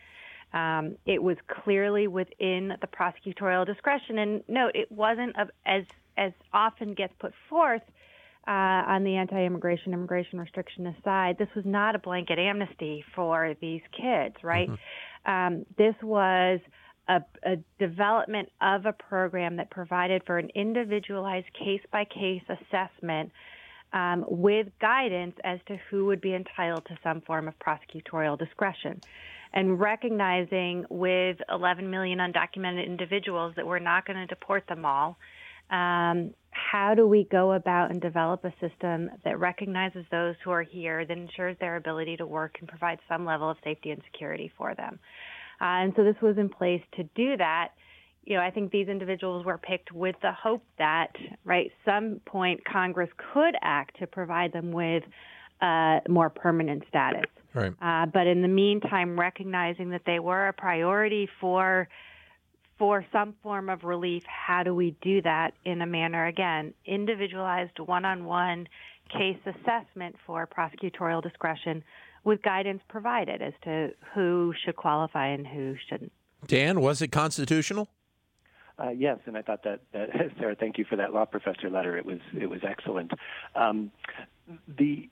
Um, 0.53 0.97
it 1.07 1.23
was 1.23 1.37
clearly 1.47 2.09
within 2.09 2.73
the 2.81 2.87
prosecutorial 2.87 3.67
discretion, 3.67 4.19
and 4.19 4.43
note 4.49 4.73
it 4.75 4.91
wasn't 4.91 5.39
of, 5.39 5.51
as 5.67 5.85
as 6.19 6.33
often 6.53 6.95
gets 6.95 7.15
put 7.19 7.33
forth 7.49 7.83
uh, 8.47 8.51
on 8.51 9.05
the 9.05 9.15
anti-immigration 9.17 9.93
immigration 9.93 10.41
restriction 10.41 10.87
aside. 10.87 11.37
This 11.39 11.49
was 11.55 11.65
not 11.67 11.95
a 11.95 11.99
blanket 11.99 12.39
amnesty 12.39 13.05
for 13.15 13.55
these 13.61 13.83
kids, 13.93 14.37
right? 14.43 14.71
Um, 15.27 15.67
this 15.77 15.95
was 16.03 16.61
a, 17.09 17.21
a 17.45 17.57
development 17.79 18.49
of 18.63 18.87
a 18.87 18.93
program 18.93 19.57
that 19.57 19.71
provided 19.71 20.23
for 20.27 20.39
an 20.39 20.51
individualized 20.55 21.47
case 21.53 21.83
by 21.93 22.05
case 22.05 22.43
assessment 22.49 23.31
um, 23.93 24.25
with 24.29 24.67
guidance 24.81 25.35
as 25.45 25.59
to 25.67 25.79
who 25.91 26.07
would 26.07 26.21
be 26.21 26.35
entitled 26.35 26.85
to 26.87 26.99
some 27.03 27.21
form 27.23 27.49
of 27.49 27.55
prosecutorial 27.59 28.39
discretion. 28.39 29.01
And 29.53 29.81
recognizing 29.81 30.85
with 30.91 31.39
11 31.51 31.89
million 31.91 32.19
undocumented 32.19 32.87
individuals 32.87 33.55
that 33.57 33.67
we're 33.67 33.79
not 33.79 34.07
going 34.07 34.19
to 34.19 34.27
deport 34.27 34.67
them 34.69 34.85
all, 34.85 35.17
um, 35.71 36.35
how 36.51 36.95
do 36.95 37.07
we 37.07 37.25
go 37.31 37.53
about 37.53 37.91
and 37.91 38.01
develop 38.01 38.45
a 38.45 38.53
system 38.61 39.11
that 39.25 39.39
recognizes 39.39 40.05
those 40.11 40.35
who 40.45 40.51
are 40.51 40.63
here, 40.63 41.05
that 41.05 41.17
ensures 41.17 41.57
their 41.61 41.77
ability 41.77 42.17
to 42.17 42.27
work 42.27 42.57
and 42.61 42.69
provide 42.69 42.99
some 43.09 43.25
level 43.25 43.49
of 43.51 43.57
safety 43.63 43.91
and 43.91 44.03
security 44.11 44.51
for 44.57 44.75
them? 44.75 44.99
Uh, 45.61 45.83
and 45.83 45.93
so 45.97 46.05
this 46.05 46.17
was 46.23 46.39
in 46.39 46.49
place 46.49 46.83
to 46.97 47.05
do 47.15 47.37
that. 47.37 47.71
You 48.25 48.37
know, 48.37 48.43
I 48.43 48.51
think 48.51 48.71
these 48.71 48.89
individuals 48.89 49.45
were 49.45 49.59
picked 49.59 49.93
with 49.93 50.17
the 50.21 50.33
hope 50.33 50.63
that, 50.79 51.09
right, 51.45 51.71
some 51.85 52.21
point 52.27 52.65
Congress 52.65 53.09
could 53.33 53.55
act 53.63 53.99
to 54.01 54.07
provide 54.07 54.53
them 54.53 54.71
with 54.73 55.03
uh, 55.61 56.01
more 56.09 56.31
permanent 56.31 56.85
status. 56.89 57.25
Right. 57.55 57.73
Uh, 57.81 58.07
but 58.07 58.27
in 58.27 58.43
the 58.43 58.49
meantime, 58.49 59.19
recognizing 59.19 59.91
that 59.91 60.03
they 60.05 60.19
were 60.19 60.49
a 60.49 60.53
priority 60.53 61.29
for 61.41 61.89
for 62.79 63.05
some 63.13 63.35
form 63.43 63.69
of 63.69 63.85
relief, 63.85 64.23
how 64.27 64.63
do 64.63 64.75
we 64.75 64.97
do 65.03 65.21
that 65.23 65.53
in 65.65 65.83
a 65.83 65.87
manner 65.87 66.27
again 66.27 66.73
individualized, 66.87 67.79
one-on-one 67.79 68.69
case 69.11 69.39
assessment 69.47 70.17
for 70.27 70.47
prosecutorial 70.47 71.23
discretion 71.23 71.83
with 72.25 72.43
guidance 72.43 72.83
provided 72.89 73.43
as 73.43 73.55
to 73.65 73.91
who 74.15 74.53
should 74.65 74.77
qualify 74.77 75.29
and 75.29 75.47
who 75.47 75.75
shouldn't. 75.89 76.13
Dan, 76.47 76.81
was 76.81 77.03
it 77.03 77.09
constitutional? 77.09 77.89
Uh, 78.79 78.91
yes, 78.91 79.19
and 79.27 79.37
I 79.37 79.43
thought 79.43 79.65
that, 79.65 79.81
that 79.93 80.11
Sarah, 80.39 80.55
thank 80.55 80.79
you 80.79 80.85
for 80.85 80.97
that 80.97 81.13
law 81.13 81.25
professor 81.25 81.69
letter. 81.69 81.97
It 81.97 82.07
was 82.07 82.21
it 82.39 82.47
was 82.47 82.61
excellent. 82.63 83.11
Um, 83.57 83.91
the 84.69 85.09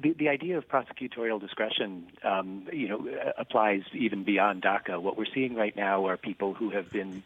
the, 0.00 0.12
the 0.12 0.28
idea 0.28 0.58
of 0.58 0.68
prosecutorial 0.68 1.40
discretion, 1.40 2.06
um, 2.24 2.66
you 2.72 2.88
know, 2.88 3.08
applies 3.36 3.82
even 3.92 4.24
beyond 4.24 4.62
DACA. 4.62 5.00
What 5.00 5.16
we're 5.16 5.32
seeing 5.34 5.54
right 5.54 5.74
now 5.76 6.06
are 6.06 6.16
people 6.16 6.54
who 6.54 6.70
have 6.70 6.90
been 6.90 7.22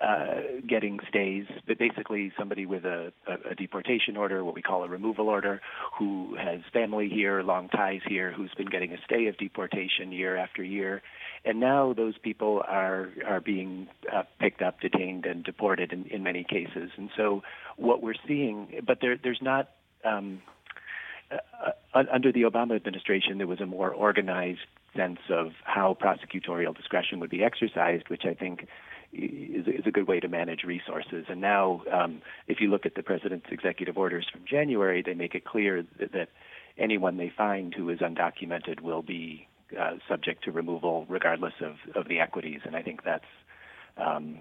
uh, 0.00 0.40
getting 0.66 0.98
stays, 1.10 1.44
but 1.66 1.78
basically 1.78 2.32
somebody 2.38 2.64
with 2.64 2.86
a, 2.86 3.12
a, 3.26 3.50
a, 3.50 3.54
deportation 3.54 4.16
order, 4.16 4.42
what 4.42 4.54
we 4.54 4.62
call 4.62 4.82
a 4.82 4.88
removal 4.88 5.28
order, 5.28 5.60
who 5.98 6.34
has 6.36 6.60
family 6.72 7.10
here, 7.10 7.42
long 7.42 7.68
ties 7.68 8.00
here, 8.08 8.32
who's 8.32 8.52
been 8.54 8.70
getting 8.70 8.92
a 8.94 8.96
stay 9.04 9.26
of 9.26 9.36
deportation 9.36 10.10
year 10.10 10.36
after 10.38 10.62
year, 10.64 11.02
and 11.44 11.60
now 11.60 11.92
those 11.92 12.16
people 12.16 12.62
are 12.66 13.10
are 13.26 13.40
being 13.40 13.88
uh, 14.10 14.22
picked 14.38 14.62
up, 14.62 14.80
detained, 14.80 15.26
and 15.26 15.44
deported 15.44 15.92
in, 15.92 16.06
in 16.06 16.22
many 16.22 16.44
cases. 16.44 16.90
And 16.96 17.10
so 17.14 17.42
what 17.76 18.02
we're 18.02 18.14
seeing, 18.26 18.80
but 18.86 19.02
there, 19.02 19.18
there's 19.22 19.42
not. 19.42 19.68
Um, 20.02 20.40
uh, 21.30 22.04
under 22.12 22.32
the 22.32 22.42
Obama 22.42 22.76
administration, 22.76 23.38
there 23.38 23.46
was 23.46 23.60
a 23.60 23.66
more 23.66 23.90
organized 23.90 24.60
sense 24.96 25.20
of 25.28 25.52
how 25.64 25.96
prosecutorial 26.00 26.76
discretion 26.76 27.20
would 27.20 27.30
be 27.30 27.44
exercised, 27.44 28.08
which 28.08 28.24
I 28.24 28.34
think 28.34 28.66
is, 29.12 29.66
is 29.66 29.86
a 29.86 29.90
good 29.90 30.08
way 30.08 30.20
to 30.20 30.28
manage 30.28 30.62
resources. 30.64 31.26
And 31.28 31.40
now, 31.40 31.82
um, 31.92 32.22
if 32.46 32.60
you 32.60 32.70
look 32.70 32.86
at 32.86 32.94
the 32.94 33.02
president's 33.02 33.46
executive 33.50 33.96
orders 33.96 34.26
from 34.30 34.42
January, 34.48 35.02
they 35.02 35.14
make 35.14 35.34
it 35.34 35.44
clear 35.44 35.84
that, 35.98 36.12
that 36.12 36.28
anyone 36.78 37.16
they 37.16 37.32
find 37.36 37.74
who 37.74 37.90
is 37.90 37.98
undocumented 37.98 38.80
will 38.80 39.02
be 39.02 39.46
uh, 39.78 39.94
subject 40.08 40.44
to 40.44 40.52
removal 40.52 41.06
regardless 41.08 41.54
of, 41.60 41.76
of 41.94 42.08
the 42.08 42.20
equities. 42.20 42.60
And 42.64 42.74
I 42.74 42.82
think 42.82 43.04
that's 43.04 43.24
um, 43.96 44.38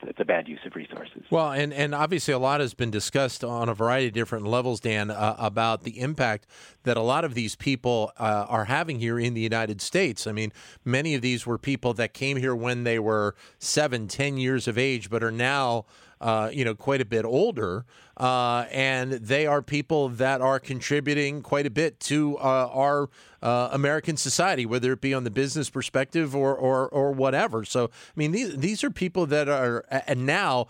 that's, 0.00 0.20
a 0.20 0.24
bad 0.24 0.48
use 0.48 0.60
of 0.64 0.74
resources. 0.76 1.22
Well, 1.30 1.52
and, 1.52 1.72
and 1.72 1.94
obviously 1.94 2.32
a 2.32 2.38
lot 2.38 2.60
has 2.60 2.74
been 2.74 2.90
discussed 2.90 3.42
on 3.42 3.68
a 3.68 3.74
variety 3.74 4.08
of 4.08 4.12
different 4.12 4.46
levels, 4.46 4.80
Dan, 4.80 5.10
uh, 5.10 5.36
about 5.38 5.82
the 5.82 6.00
impact 6.00 6.46
that 6.84 6.96
a 6.96 7.02
lot 7.02 7.24
of 7.24 7.34
these 7.34 7.56
people 7.56 8.12
uh, 8.18 8.46
are 8.48 8.66
having 8.66 9.00
here 9.00 9.18
in 9.18 9.34
the 9.34 9.40
United 9.40 9.80
States. 9.80 10.26
I 10.26 10.32
mean, 10.32 10.52
many 10.84 11.14
of 11.14 11.22
these 11.22 11.46
were 11.46 11.58
people 11.58 11.94
that 11.94 12.14
came 12.14 12.36
here 12.36 12.54
when 12.54 12.84
they 12.84 12.98
were 12.98 13.34
seven, 13.58 14.08
ten 14.08 14.36
years 14.38 14.68
of 14.68 14.78
age, 14.78 15.10
but 15.10 15.22
are 15.22 15.32
now 15.32 15.86
uh, 16.20 16.50
you 16.52 16.64
know, 16.64 16.74
quite 16.74 17.00
a 17.00 17.04
bit 17.04 17.24
older, 17.24 17.84
uh, 18.16 18.66
and 18.70 19.12
they 19.12 19.46
are 19.46 19.62
people 19.62 20.08
that 20.10 20.40
are 20.40 20.58
contributing 20.58 21.42
quite 21.42 21.66
a 21.66 21.70
bit 21.70 21.98
to 22.00 22.36
uh, 22.38 22.68
our 22.72 23.08
uh, 23.42 23.70
American 23.72 24.16
society, 24.16 24.66
whether 24.66 24.92
it 24.92 25.00
be 25.00 25.14
on 25.14 25.24
the 25.24 25.30
business 25.30 25.70
perspective 25.70 26.36
or 26.36 26.54
or, 26.54 26.88
or 26.88 27.12
whatever. 27.12 27.64
So, 27.64 27.84
I 27.84 28.12
mean, 28.16 28.32
these 28.32 28.56
these 28.56 28.84
are 28.84 28.90
people 28.90 29.26
that 29.26 29.48
are, 29.48 29.84
and 30.06 30.26
now 30.26 30.66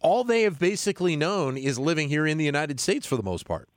all 0.00 0.24
they 0.24 0.42
have 0.42 0.58
basically 0.58 1.14
known 1.14 1.56
is 1.56 1.78
living 1.78 2.08
here 2.08 2.26
in 2.26 2.38
the 2.38 2.44
United 2.44 2.80
States 2.80 3.06
for 3.06 3.16
the 3.16 3.22
most 3.22 3.46
part. 3.46 3.68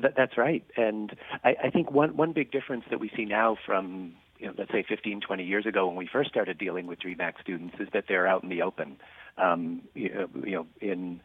That, 0.00 0.14
that's 0.16 0.38
right, 0.38 0.64
and 0.76 1.16
I, 1.42 1.56
I 1.64 1.70
think 1.70 1.90
one 1.90 2.16
one 2.16 2.32
big 2.32 2.52
difference 2.52 2.84
that 2.90 3.00
we 3.00 3.10
see 3.16 3.24
now 3.24 3.56
from 3.66 4.14
you 4.38 4.46
know, 4.46 4.54
let's 4.56 4.72
say 4.72 4.84
15, 4.88 5.20
20 5.20 5.44
years 5.44 5.66
ago 5.66 5.86
when 5.86 5.96
we 5.96 6.08
first 6.10 6.30
started 6.30 6.56
dealing 6.56 6.86
with 6.86 6.98
DREAM 7.00 7.20
Act 7.20 7.42
students 7.42 7.74
is 7.78 7.88
that 7.92 8.04
they're 8.08 8.26
out 8.26 8.42
in 8.42 8.48
the 8.48 8.62
open 8.62 8.96
um, 9.40 9.82
you 9.94 10.28
know, 10.44 10.66
in 10.80 11.20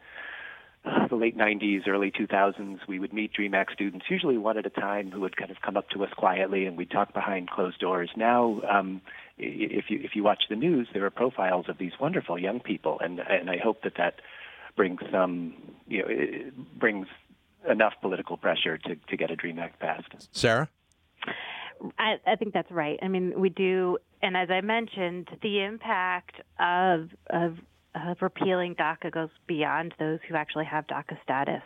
uh, 0.86 1.08
the 1.08 1.16
late 1.16 1.36
90s, 1.36 1.88
early 1.88 2.10
2000s, 2.10 2.78
we 2.86 2.98
would 2.98 3.12
meet 3.12 3.32
DREAM 3.32 3.54
Act 3.54 3.72
students, 3.72 4.06
usually 4.08 4.38
one 4.38 4.56
at 4.56 4.66
a 4.66 4.70
time, 4.70 5.10
who 5.10 5.20
would 5.20 5.36
kind 5.36 5.50
of 5.50 5.56
come 5.60 5.76
up 5.76 5.88
to 5.90 6.04
us 6.04 6.10
quietly, 6.16 6.64
and 6.64 6.76
we'd 6.76 6.90
talk 6.90 7.12
behind 7.12 7.50
closed 7.50 7.80
doors. 7.80 8.10
Now, 8.16 8.60
um, 8.70 9.00
if 9.36 9.90
you 9.90 10.00
if 10.02 10.14
you 10.14 10.22
watch 10.22 10.44
the 10.48 10.56
news, 10.56 10.88
there 10.92 11.04
are 11.04 11.10
profiles 11.10 11.68
of 11.68 11.78
these 11.78 11.92
wonderful 12.00 12.38
young 12.38 12.60
people, 12.60 13.00
and 13.00 13.20
and 13.20 13.50
I 13.50 13.58
hope 13.58 13.82
that 13.82 13.94
that 13.96 14.20
brings 14.76 15.00
some, 15.10 15.54
you 15.88 16.02
know, 16.02 16.50
brings 16.78 17.08
enough 17.68 17.94
political 18.00 18.36
pressure 18.36 18.78
to 18.78 18.94
to 18.94 19.16
get 19.16 19.30
a 19.30 19.36
DREAM 19.36 19.58
Act 19.58 19.80
passed. 19.80 20.28
Sarah. 20.30 20.68
I, 21.98 22.14
I 22.26 22.36
think 22.36 22.54
that's 22.54 22.70
right. 22.70 22.98
I 23.02 23.08
mean, 23.08 23.38
we 23.38 23.50
do, 23.50 23.98
and 24.22 24.36
as 24.36 24.48
I 24.50 24.60
mentioned, 24.60 25.28
the 25.42 25.62
impact 25.62 26.40
of 26.58 27.10
of 27.28 27.58
of 27.96 28.18
repealing 28.20 28.74
DACA 28.74 29.10
goes 29.10 29.30
beyond 29.46 29.94
those 29.98 30.18
who 30.28 30.34
actually 30.34 30.66
have 30.66 30.86
DACA 30.86 31.16
status. 31.22 31.62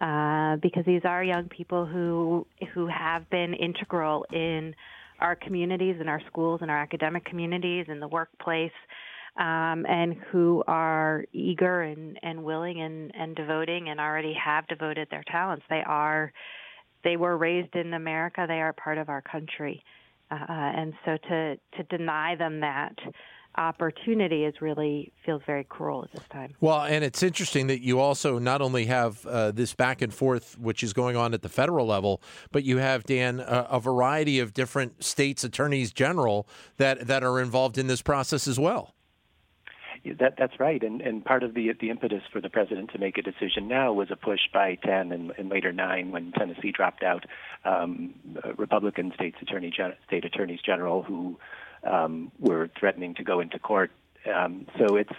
Uh, 0.00 0.56
because 0.62 0.84
these 0.86 1.02
are 1.04 1.24
young 1.24 1.48
people 1.48 1.84
who 1.84 2.46
who 2.72 2.86
have 2.86 3.28
been 3.30 3.52
integral 3.52 4.24
in 4.32 4.72
our 5.18 5.34
communities, 5.34 5.96
in 6.00 6.08
our 6.08 6.20
schools, 6.28 6.60
in 6.62 6.70
our 6.70 6.78
academic 6.78 7.24
communities, 7.24 7.86
in 7.88 7.98
the 7.98 8.06
workplace, 8.06 8.70
um, 9.36 9.84
and 9.88 10.14
who 10.30 10.62
are 10.68 11.24
eager 11.32 11.82
and, 11.82 12.16
and 12.22 12.44
willing 12.44 12.80
and, 12.80 13.12
and 13.14 13.34
devoting 13.34 13.88
and 13.88 13.98
already 13.98 14.34
have 14.34 14.66
devoted 14.68 15.08
their 15.10 15.24
talents. 15.30 15.64
They 15.68 15.82
are 15.84 16.32
they 17.04 17.16
were 17.16 17.36
raised 17.36 17.74
in 17.74 17.94
America. 17.94 18.44
They 18.46 18.60
are 18.60 18.72
part 18.72 18.98
of 18.98 19.08
our 19.08 19.22
country, 19.22 19.82
uh, 20.30 20.36
and 20.48 20.92
so 21.04 21.16
to 21.28 21.56
to 21.56 21.82
deny 21.90 22.36
them 22.36 22.60
that 22.60 22.94
opportunity 23.58 24.44
is 24.44 24.54
really 24.60 25.12
feels 25.26 25.42
very 25.44 25.64
cruel 25.64 26.04
at 26.04 26.12
this 26.12 26.28
time. 26.30 26.54
Well, 26.60 26.82
and 26.82 27.04
it's 27.04 27.22
interesting 27.22 27.66
that 27.66 27.82
you 27.82 27.98
also 27.98 28.38
not 28.38 28.62
only 28.62 28.86
have 28.86 29.26
uh, 29.26 29.50
this 29.50 29.74
back 29.74 30.00
and 30.00 30.14
forth, 30.14 30.58
which 30.58 30.82
is 30.82 30.92
going 30.92 31.16
on 31.16 31.34
at 31.34 31.42
the 31.42 31.48
federal 31.48 31.86
level, 31.86 32.22
but 32.52 32.64
you 32.64 32.78
have 32.78 33.04
Dan 33.04 33.40
a, 33.40 33.66
a 33.70 33.80
variety 33.80 34.38
of 34.38 34.54
different 34.54 35.02
states' 35.02 35.44
attorneys 35.44 35.92
general 35.92 36.48
that 36.76 37.06
that 37.08 37.22
are 37.22 37.40
involved 37.40 37.76
in 37.76 37.88
this 37.88 38.00
process 38.00 38.46
as 38.46 38.58
well. 38.58 38.94
That, 40.04 40.34
that's 40.38 40.58
right, 40.60 40.82
and, 40.82 41.00
and 41.00 41.24
part 41.24 41.42
of 41.42 41.54
the 41.54 41.72
the 41.80 41.90
impetus 41.90 42.22
for 42.32 42.40
the 42.40 42.48
president 42.48 42.92
to 42.92 42.98
make 42.98 43.18
a 43.18 43.22
decision 43.22 43.66
now 43.66 43.92
was 43.92 44.08
a 44.10 44.16
push 44.16 44.40
by 44.54 44.76
ten 44.76 45.10
and, 45.12 45.32
and 45.36 45.48
later 45.48 45.72
nine 45.72 46.12
when 46.12 46.30
Tennessee 46.32 46.70
dropped 46.70 47.02
out, 47.02 47.26
um, 47.64 48.14
Republican 48.56 49.12
states 49.14 49.36
attorney 49.42 49.74
state 50.06 50.24
attorneys 50.24 50.60
general 50.64 51.02
who 51.02 51.36
um, 51.84 52.32
were 52.38 52.70
threatening 52.78 53.14
to 53.14 53.24
go 53.24 53.40
into 53.40 53.58
court. 53.58 53.90
Um, 54.32 54.66
so 54.78 54.96
it's 54.96 55.12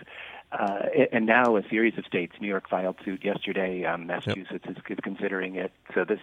uh, 0.52 0.80
and 1.12 1.26
now 1.28 1.58
a 1.58 1.62
series 1.70 1.98
of 1.98 2.06
states. 2.06 2.34
New 2.42 2.48
York 2.48 2.68
filed 2.70 2.96
suit 3.06 3.24
yesterday. 3.24 3.86
Um, 3.86 4.08
Massachusetts 4.08 4.66
yep. 4.66 4.78
is, 4.90 4.98
considering 5.04 5.56
it. 5.56 5.72
So 5.94 6.06
this 6.06 6.20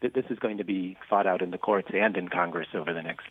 this 0.00 0.24
is 0.30 0.38
going 0.38 0.58
to 0.58 0.64
be 0.64 0.96
fought 1.08 1.26
out 1.26 1.42
in 1.42 1.50
the 1.50 1.58
courts 1.58 1.88
and 1.94 2.16
in 2.16 2.28
Congress 2.28 2.68
over 2.74 2.92
the 2.92 3.02
next 3.02 3.26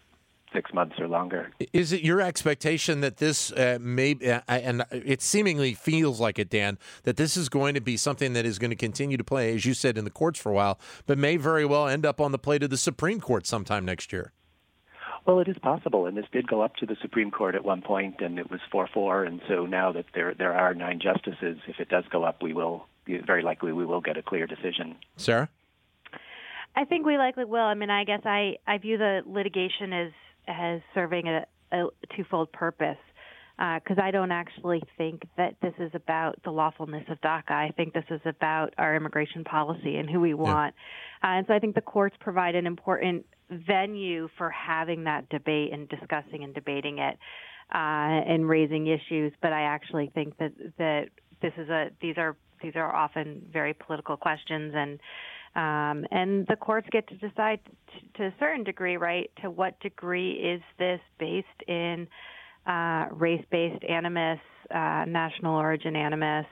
six 0.53 0.73
months 0.73 0.95
or 0.99 1.07
longer. 1.09 1.51
Is 1.73 1.91
it 1.91 2.01
your 2.01 2.21
expectation 2.21 3.01
that 3.01 3.17
this 3.17 3.51
uh, 3.51 3.77
may, 3.81 4.13
uh, 4.13 4.39
and 4.47 4.85
it 4.91 5.21
seemingly 5.21 5.73
feels 5.73 6.21
like 6.21 6.39
it, 6.39 6.49
Dan, 6.49 6.77
that 7.03 7.17
this 7.17 7.35
is 7.35 7.49
going 7.49 7.73
to 7.73 7.81
be 7.81 7.97
something 7.97 8.31
that 8.31 8.45
is 8.45 8.57
going 8.57 8.69
to 8.69 8.77
continue 8.77 9.17
to 9.17 9.23
play, 9.25 9.53
as 9.53 9.65
you 9.65 9.73
said, 9.73 9.97
in 9.97 10.05
the 10.05 10.09
courts 10.09 10.39
for 10.39 10.51
a 10.51 10.55
while, 10.55 10.79
but 11.05 11.17
may 11.17 11.35
very 11.35 11.65
well 11.65 11.87
end 11.87 12.05
up 12.05 12.21
on 12.21 12.31
the 12.31 12.39
plate 12.39 12.63
of 12.63 12.69
the 12.69 12.77
Supreme 12.77 13.19
Court 13.19 13.45
sometime 13.45 13.83
next 13.83 14.13
year? 14.13 14.31
Well, 15.27 15.41
it 15.41 15.49
is 15.49 15.57
possible, 15.61 16.05
and 16.05 16.15
this 16.15 16.25
did 16.31 16.47
go 16.47 16.61
up 16.61 16.77
to 16.77 16.85
the 16.85 16.95
Supreme 17.01 17.31
Court 17.31 17.53
at 17.53 17.65
one 17.65 17.81
point, 17.81 18.21
and 18.21 18.39
it 18.39 18.49
was 18.49 18.61
four-four. 18.71 19.25
And 19.25 19.41
so 19.49 19.65
now 19.65 19.91
that 19.91 20.05
there 20.15 20.33
there 20.33 20.53
are 20.53 20.73
nine 20.73 21.01
justices, 21.01 21.57
if 21.67 21.81
it 21.81 21.89
does 21.89 22.05
go 22.09 22.23
up, 22.23 22.41
we 22.41 22.53
will 22.53 22.87
very 23.05 23.43
likely 23.43 23.73
we 23.73 23.85
will 23.85 23.99
get 23.99 24.15
a 24.15 24.23
clear 24.23 24.47
decision. 24.47 24.95
Sarah, 25.17 25.49
I 26.77 26.85
think 26.85 27.05
we 27.05 27.17
likely 27.17 27.43
will. 27.43 27.59
I 27.59 27.73
mean, 27.73 27.89
I 27.89 28.05
guess 28.05 28.21
I 28.23 28.55
I 28.65 28.77
view 28.77 28.97
the 28.97 29.21
litigation 29.25 29.91
as 29.91 30.11
as 30.47 30.81
serving 30.93 31.27
a, 31.27 31.45
a 31.73 31.87
twofold 32.15 32.53
purpose 32.53 32.97
because 33.57 33.97
uh, 33.97 34.03
I 34.03 34.11
don't 34.11 34.31
actually 34.31 34.83
think 34.97 35.23
that 35.35 35.55
this 35.61 35.73
is 35.79 35.89
about 35.95 36.35
the 36.43 36.51
lawfulness 36.51 37.03
of 37.09 37.19
DACA. 37.21 37.51
I 37.51 37.71
think 37.75 37.93
this 37.93 38.05
is 38.11 38.21
about 38.25 38.73
our 38.77 38.95
immigration 38.95 39.43
policy 39.43 39.97
and 39.97 40.07
who 40.07 40.19
we 40.19 40.35
want. 40.35 40.75
Yeah. 41.23 41.29
Uh, 41.29 41.37
and 41.37 41.47
so 41.47 41.53
I 41.55 41.59
think 41.59 41.73
the 41.73 41.81
courts 41.81 42.15
provide 42.19 42.53
an 42.53 42.67
important 42.67 43.25
venue 43.49 44.29
for 44.37 44.51
having 44.51 45.05
that 45.05 45.27
debate 45.29 45.73
and 45.73 45.89
discussing 45.89 46.43
and 46.43 46.53
debating 46.53 46.99
it 46.99 47.17
uh, 47.73 47.77
and 47.77 48.47
raising 48.47 48.87
issues. 48.87 49.33
But 49.41 49.53
I 49.53 49.63
actually 49.63 50.11
think 50.13 50.37
that 50.37 50.53
that 50.77 51.09
this 51.41 51.53
is 51.57 51.69
a 51.69 51.89
these 51.99 52.17
are 52.17 52.37
these 52.61 52.73
are 52.75 52.95
often 52.95 53.43
very 53.51 53.73
political 53.73 54.17
questions 54.17 54.73
and 54.75 54.99
um, 55.55 56.05
and 56.11 56.45
the 56.47 56.55
courts 56.55 56.87
get 56.91 57.07
to 57.07 57.15
decide 57.15 57.59
to, 57.65 58.21
to 58.21 58.27
a 58.27 58.33
certain 58.39 58.63
degree, 58.63 58.97
right? 58.97 59.31
To 59.41 59.49
what 59.49 59.79
degree 59.79 60.33
is 60.33 60.61
this 60.77 60.99
based 61.17 61.47
in 61.67 62.07
uh, 62.67 63.07
race-based 63.11 63.83
animus, 63.85 64.39
uh, 64.69 65.05
national 65.07 65.55
origin 65.55 65.95
animus, 65.95 66.45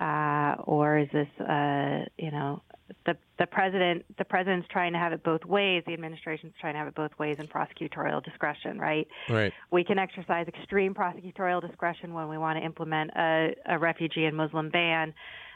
uh, 0.00 0.56
or 0.64 0.98
is 0.98 1.08
this, 1.12 1.28
uh, 1.40 2.04
you 2.18 2.30
know, 2.30 2.62
the 3.04 3.16
the 3.38 3.46
president 3.46 4.04
the 4.18 4.24
president's 4.24 4.68
trying 4.68 4.92
to 4.92 4.98
have 4.98 5.12
it 5.12 5.22
both 5.22 5.44
ways. 5.44 5.82
The 5.86 5.92
administration's 5.92 6.52
trying 6.60 6.74
to 6.74 6.78
have 6.78 6.88
it 6.88 6.94
both 6.94 7.10
ways 7.18 7.36
in 7.38 7.46
prosecutorial 7.46 8.22
discretion, 8.22 8.78
right? 8.78 9.08
Right. 9.28 9.52
We 9.70 9.84
can 9.84 9.98
exercise 9.98 10.46
extreme 10.48 10.94
prosecutorial 10.94 11.66
discretion 11.66 12.12
when 12.14 12.28
we 12.28 12.38
want 12.38 12.58
to 12.58 12.64
implement 12.64 13.10
a, 13.16 13.54
a 13.66 13.78
refugee 13.78 14.24
and 14.24 14.36
Muslim 14.36 14.70
ban. 14.70 15.14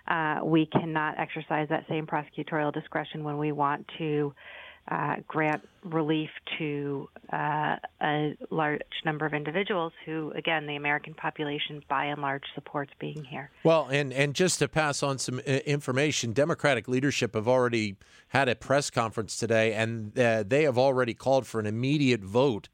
Uh, 0.09 0.41
we 0.43 0.67
cannot 0.67 1.19
exercise 1.19 1.69
that 1.69 1.85
same 1.89 2.07
prosecutorial 2.07 2.73
discretion 2.73 3.23
when 3.23 3.39
we 3.39 3.53
want 3.53 3.87
to 3.99 4.35
uh, 4.91 5.17
grant 5.29 5.67
relief 5.85 6.31
to 6.59 7.09
uh, 7.33 7.77
a 8.03 8.37
large 8.51 8.81
number 9.05 9.25
of 9.25 9.33
individuals 9.33 9.93
who, 10.05 10.33
again, 10.33 10.67
the 10.67 10.77
American 10.77 11.15
population 11.15 11.83
by 11.89 12.07
and 12.07 12.21
large 12.21 12.43
supports 12.55 12.93
being 12.99 13.25
here. 13.25 13.51
Well, 13.65 13.89
and, 13.91 14.13
and 14.13 14.35
just 14.35 14.59
to 14.59 14.69
pass 14.69 15.03
on 15.03 15.19
some 15.19 15.39
uh, 15.39 15.51
information, 15.65 16.33
Democratic 16.33 16.89
leadership 16.89 17.35
have 17.35 17.49
already 17.49 17.97
had 18.29 18.49
a 18.49 18.55
press 18.55 18.91
conference 18.91 19.37
today, 19.37 19.73
and 19.75 20.19
uh, 20.19 20.43
they 20.47 20.65
have 20.65 20.77
already 20.77 21.15
called 21.15 21.47
for 21.47 21.61
an 21.61 21.67
immediate 21.67 22.23
vote 22.23 22.69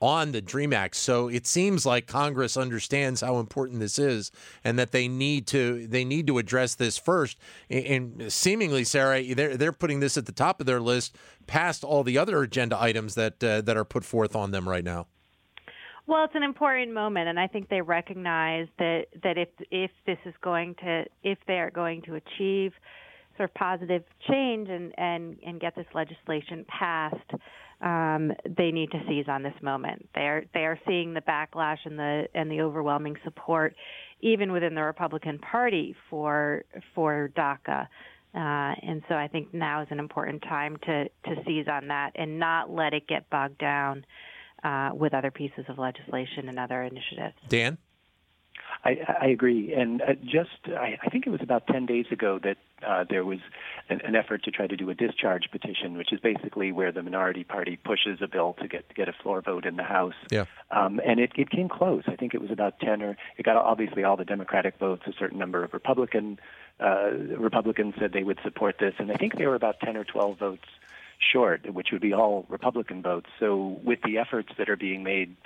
on 0.00 0.32
the 0.32 0.40
Dream 0.40 0.72
Act. 0.72 0.96
So 0.96 1.28
it 1.28 1.46
seems 1.46 1.84
like 1.84 2.06
Congress 2.06 2.56
understands 2.56 3.20
how 3.20 3.38
important 3.38 3.80
this 3.80 3.98
is, 3.98 4.32
and 4.64 4.78
that 4.78 4.92
they 4.92 5.08
need 5.08 5.46
to 5.48 5.86
they 5.86 6.04
need 6.04 6.26
to 6.28 6.38
address 6.38 6.74
this 6.74 6.96
first. 6.96 7.38
And 7.68 8.32
seemingly, 8.32 8.84
Sarah, 8.84 9.22
they're 9.34 9.56
they're 9.56 9.72
putting 9.72 10.00
this 10.00 10.16
at 10.16 10.26
the 10.26 10.32
top 10.32 10.60
of 10.60 10.66
their 10.66 10.80
list, 10.80 11.16
past 11.46 11.84
all 11.84 12.02
the 12.02 12.18
other 12.18 12.42
agenda 12.42 12.80
items 12.80 13.14
that 13.14 13.42
uh, 13.44 13.60
that 13.62 13.76
are 13.76 13.84
put 13.84 14.04
forth 14.04 14.34
on 14.34 14.50
them 14.50 14.68
right 14.68 14.84
now. 14.84 15.06
Well, 16.06 16.24
it's 16.24 16.34
an 16.34 16.42
important 16.42 16.92
moment, 16.92 17.28
and 17.28 17.38
I 17.38 17.46
think 17.46 17.68
they 17.68 17.82
recognize 17.82 18.68
that 18.78 19.06
that 19.22 19.38
if 19.38 19.48
if 19.70 19.90
this 20.06 20.18
is 20.24 20.34
going 20.42 20.74
to 20.76 21.04
if 21.22 21.38
they 21.46 21.60
are 21.60 21.70
going 21.70 22.02
to 22.02 22.14
achieve 22.14 22.72
sort 23.36 23.50
of 23.50 23.54
positive 23.54 24.02
change 24.28 24.68
and 24.68 24.92
and 24.98 25.36
and 25.46 25.60
get 25.60 25.76
this 25.76 25.86
legislation 25.94 26.64
passed 26.66 27.30
um, 27.80 28.32
they 28.44 28.70
need 28.70 28.90
to 28.90 29.02
seize 29.08 29.26
on 29.28 29.42
this 29.42 29.54
moment. 29.62 30.08
They 30.14 30.22
are 30.22 30.44
they 30.52 30.60
are 30.60 30.78
seeing 30.86 31.14
the 31.14 31.22
backlash 31.22 31.78
and 31.84 31.98
the 31.98 32.26
and 32.34 32.50
the 32.50 32.60
overwhelming 32.60 33.16
support, 33.24 33.74
even 34.20 34.52
within 34.52 34.74
the 34.74 34.82
Republican 34.82 35.38
Party 35.38 35.94
for 36.08 36.64
for 36.94 37.30
DACA. 37.36 37.88
Uh, 38.32 38.38
and 38.82 39.02
so 39.08 39.16
I 39.16 39.26
think 39.26 39.52
now 39.52 39.82
is 39.82 39.88
an 39.90 39.98
important 39.98 40.42
time 40.42 40.76
to 40.84 41.04
to 41.04 41.42
seize 41.46 41.66
on 41.68 41.88
that 41.88 42.12
and 42.14 42.38
not 42.38 42.70
let 42.70 42.92
it 42.92 43.06
get 43.08 43.28
bogged 43.30 43.58
down 43.58 44.04
uh, 44.62 44.90
with 44.92 45.14
other 45.14 45.30
pieces 45.30 45.64
of 45.68 45.78
legislation 45.78 46.48
and 46.48 46.58
other 46.58 46.82
initiatives. 46.82 47.34
Dan. 47.48 47.78
I, 48.82 48.98
I 49.20 49.26
agree, 49.26 49.74
and 49.74 50.00
uh, 50.00 50.14
just 50.24 50.58
I, 50.68 50.98
I 51.02 51.10
think 51.10 51.26
it 51.26 51.30
was 51.30 51.42
about 51.42 51.66
ten 51.66 51.84
days 51.84 52.06
ago 52.10 52.38
that 52.42 52.56
uh, 52.86 53.04
there 53.08 53.24
was 53.24 53.38
an, 53.90 54.00
an 54.02 54.16
effort 54.16 54.44
to 54.44 54.50
try 54.50 54.66
to 54.66 54.76
do 54.76 54.88
a 54.88 54.94
discharge 54.94 55.50
petition, 55.50 55.98
which 55.98 56.12
is 56.12 56.20
basically 56.20 56.72
where 56.72 56.90
the 56.90 57.02
minority 57.02 57.44
party 57.44 57.76
pushes 57.76 58.22
a 58.22 58.26
bill 58.26 58.56
to 58.60 58.68
get 58.68 58.88
to 58.88 58.94
get 58.94 59.08
a 59.08 59.12
floor 59.12 59.42
vote 59.42 59.66
in 59.66 59.76
the 59.76 59.82
House. 59.82 60.14
Yeah. 60.30 60.46
Um, 60.70 60.98
and 61.04 61.20
it, 61.20 61.32
it 61.36 61.50
came 61.50 61.68
close. 61.68 62.04
I 62.06 62.16
think 62.16 62.32
it 62.32 62.40
was 62.40 62.50
about 62.50 62.80
ten 62.80 63.02
or 63.02 63.18
it 63.36 63.42
got 63.44 63.56
obviously 63.56 64.02
all 64.04 64.16
the 64.16 64.24
Democratic 64.24 64.78
votes. 64.78 65.02
A 65.06 65.12
certain 65.12 65.38
number 65.38 65.62
of 65.62 65.74
Republican 65.74 66.38
uh, 66.80 67.10
Republicans 67.36 67.94
said 67.98 68.12
they 68.12 68.22
would 68.22 68.40
support 68.42 68.76
this, 68.80 68.94
and 68.98 69.12
I 69.12 69.16
think 69.16 69.36
they 69.36 69.46
were 69.46 69.56
about 69.56 69.80
ten 69.80 69.96
or 69.96 70.04
twelve 70.04 70.38
votes 70.38 70.68
short, 71.32 71.70
which 71.70 71.88
would 71.92 72.00
be 72.00 72.14
all 72.14 72.46
Republican 72.48 73.02
votes. 73.02 73.28
So 73.38 73.78
with 73.84 73.98
the 74.02 74.16
efforts 74.16 74.48
that 74.56 74.70
are 74.70 74.76
being 74.76 75.02
made 75.02 75.36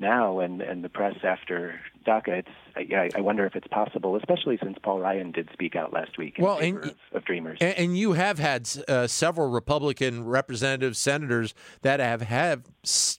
now 0.00 0.40
and 0.40 0.60
and 0.60 0.82
the 0.82 0.88
press 0.88 1.18
after 1.22 1.78
DACA, 2.06 2.28
it's 2.28 2.48
I, 2.76 3.10
I 3.16 3.20
wonder 3.20 3.44
if 3.46 3.56
it's 3.56 3.66
possible, 3.66 4.16
especially 4.16 4.58
since 4.62 4.78
Paul 4.82 5.00
Ryan 5.00 5.32
did 5.32 5.48
speak 5.52 5.76
out 5.76 5.92
last 5.92 6.16
week 6.18 6.38
in 6.38 6.44
well, 6.44 6.58
favor 6.58 6.80
and, 6.80 6.90
of, 6.90 6.96
of, 7.12 7.24
Dreamers. 7.24 7.58
And, 7.60 7.74
and, 7.76 7.98
you 7.98 8.12
have 8.12 8.38
had 8.38 8.68
uh, 8.88 9.06
several 9.06 9.50
Republican 9.50 10.24
representatives, 10.24 10.98
senators 10.98 11.54
that 11.82 12.00
have 12.00 12.22
have 12.22 12.62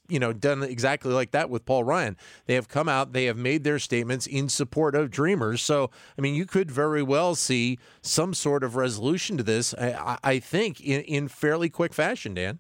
you 0.08 0.20
know 0.20 0.34
done 0.34 0.64
exactly 0.64 1.14
like 1.14 1.32
that 1.32 1.50
with 1.50 1.66
Paul 1.66 1.84
Ryan. 1.84 2.18
They 2.46 2.56
have 2.56 2.68
come 2.68 2.90
out, 2.90 3.14
they 3.14 3.26
have 3.26 3.38
made 3.38 3.64
their 3.64 3.80
statements 3.80 4.26
in 4.26 4.50
support 4.50 4.96
of 4.96 5.12
Dreamers. 5.12 5.62
So 5.62 5.92
I 6.18 6.22
mean, 6.22 6.36
you 6.36 6.46
could 6.46 6.72
very 6.72 7.04
well 7.04 7.36
see 7.36 7.78
some 8.02 8.34
sort 8.34 8.64
of 8.64 8.76
resolution 8.76 9.38
to 9.38 9.44
this. 9.44 9.74
I, 9.76 10.18
I 10.24 10.40
think 10.40 10.82
in, 10.82 11.02
in 11.02 11.28
fairly 11.28 11.70
quick 11.70 11.94
fashion, 11.94 12.34
Dan. 12.34 12.60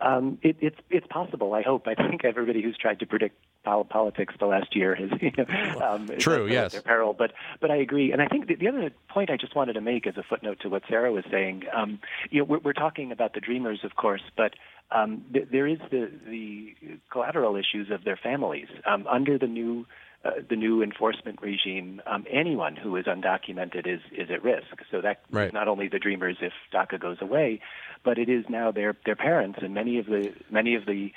Um, 0.00 0.38
it, 0.42 0.56
it's 0.60 0.78
it's 0.88 1.06
possible. 1.08 1.52
I 1.52 1.62
hope. 1.62 1.86
I 1.86 1.94
think 1.94 2.24
everybody 2.24 2.62
who's 2.62 2.76
tried 2.78 3.00
to 3.00 3.06
predict 3.06 3.36
politics 3.64 4.34
the 4.38 4.46
last 4.46 4.74
year 4.74 4.94
has 4.94 5.10
you 5.20 5.32
know, 5.36 5.80
um, 5.80 6.08
true. 6.18 6.46
Yes, 6.46 6.72
their 6.72 6.82
peril. 6.82 7.12
But 7.12 7.32
but 7.60 7.70
I 7.70 7.76
agree, 7.76 8.12
and 8.12 8.22
I 8.22 8.26
think 8.26 8.48
the, 8.48 8.56
the, 8.56 8.68
other 8.68 8.90
point 9.08 9.30
I 9.30 9.36
just 9.36 9.54
wanted 9.54 9.74
to 9.74 9.80
make 9.80 10.06
as 10.06 10.16
a 10.16 10.22
footnote 10.22 10.60
to 10.60 10.68
what 10.68 10.82
Sarah 10.88 11.12
was 11.12 11.24
saying. 11.30 11.64
Um, 11.74 11.98
you 12.30 12.40
know, 12.40 12.44
we're, 12.44 12.58
we're, 12.58 12.72
talking 12.72 13.12
about 13.12 13.34
the 13.34 13.40
dreamers, 13.40 13.80
of 13.84 13.96
course, 13.96 14.22
but 14.36 14.54
um, 14.90 15.24
th- 15.32 15.48
there 15.50 15.66
is 15.66 15.78
the 15.90 16.10
the 16.26 16.74
collateral 17.10 17.56
issues 17.56 17.90
of 17.90 18.04
their 18.04 18.16
families 18.16 18.68
um, 18.86 19.06
under 19.06 19.38
the 19.38 19.46
new 19.46 19.86
uh, 20.22 20.32
the 20.50 20.56
new 20.56 20.82
enforcement 20.82 21.40
regime, 21.40 22.02
um, 22.06 22.26
anyone 22.30 22.76
who 22.76 22.94
is 22.96 23.06
undocumented 23.06 23.86
is 23.86 24.00
is 24.12 24.30
at 24.30 24.44
risk. 24.44 24.66
So 24.90 25.00
that 25.00 25.22
right. 25.30 25.50
not 25.50 25.66
only 25.66 25.88
the 25.88 25.98
dreamers 25.98 26.36
if 26.42 26.52
DACA 26.74 27.00
goes 27.00 27.16
away, 27.22 27.60
but 28.04 28.18
it 28.18 28.28
is 28.28 28.44
now 28.48 28.70
their 28.70 28.94
their 29.06 29.16
parents 29.16 29.60
and 29.62 29.72
many 29.72 29.98
of 29.98 30.04
the 30.04 30.34
many 30.50 30.74
of 30.74 30.84
the 30.84 31.10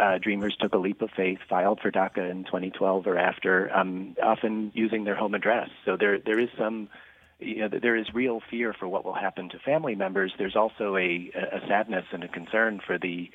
uh, 0.00 0.18
dreamers 0.18 0.56
took 0.58 0.74
a 0.74 0.78
leap 0.78 1.02
of 1.02 1.10
faith, 1.10 1.38
filed 1.48 1.80
for 1.80 1.90
DACA 1.90 2.30
in 2.30 2.44
2012 2.44 3.06
or 3.06 3.18
after, 3.18 3.74
um, 3.76 4.16
often 4.22 4.72
using 4.74 5.04
their 5.04 5.14
home 5.14 5.34
address. 5.34 5.68
So 5.84 5.96
there 5.96 6.18
there 6.18 6.38
is 6.38 6.48
some. 6.58 6.88
You 7.42 7.60
know, 7.60 7.78
there 7.80 7.96
is 7.96 8.12
real 8.12 8.42
fear 8.50 8.74
for 8.78 8.86
what 8.86 9.02
will 9.02 9.14
happen 9.14 9.48
to 9.48 9.58
family 9.60 9.94
members. 9.94 10.30
There's 10.36 10.56
also 10.56 10.96
a, 10.96 11.30
a 11.34 11.60
sadness 11.66 12.04
and 12.12 12.22
a 12.22 12.28
concern 12.28 12.82
for 12.86 12.98
the 12.98 13.30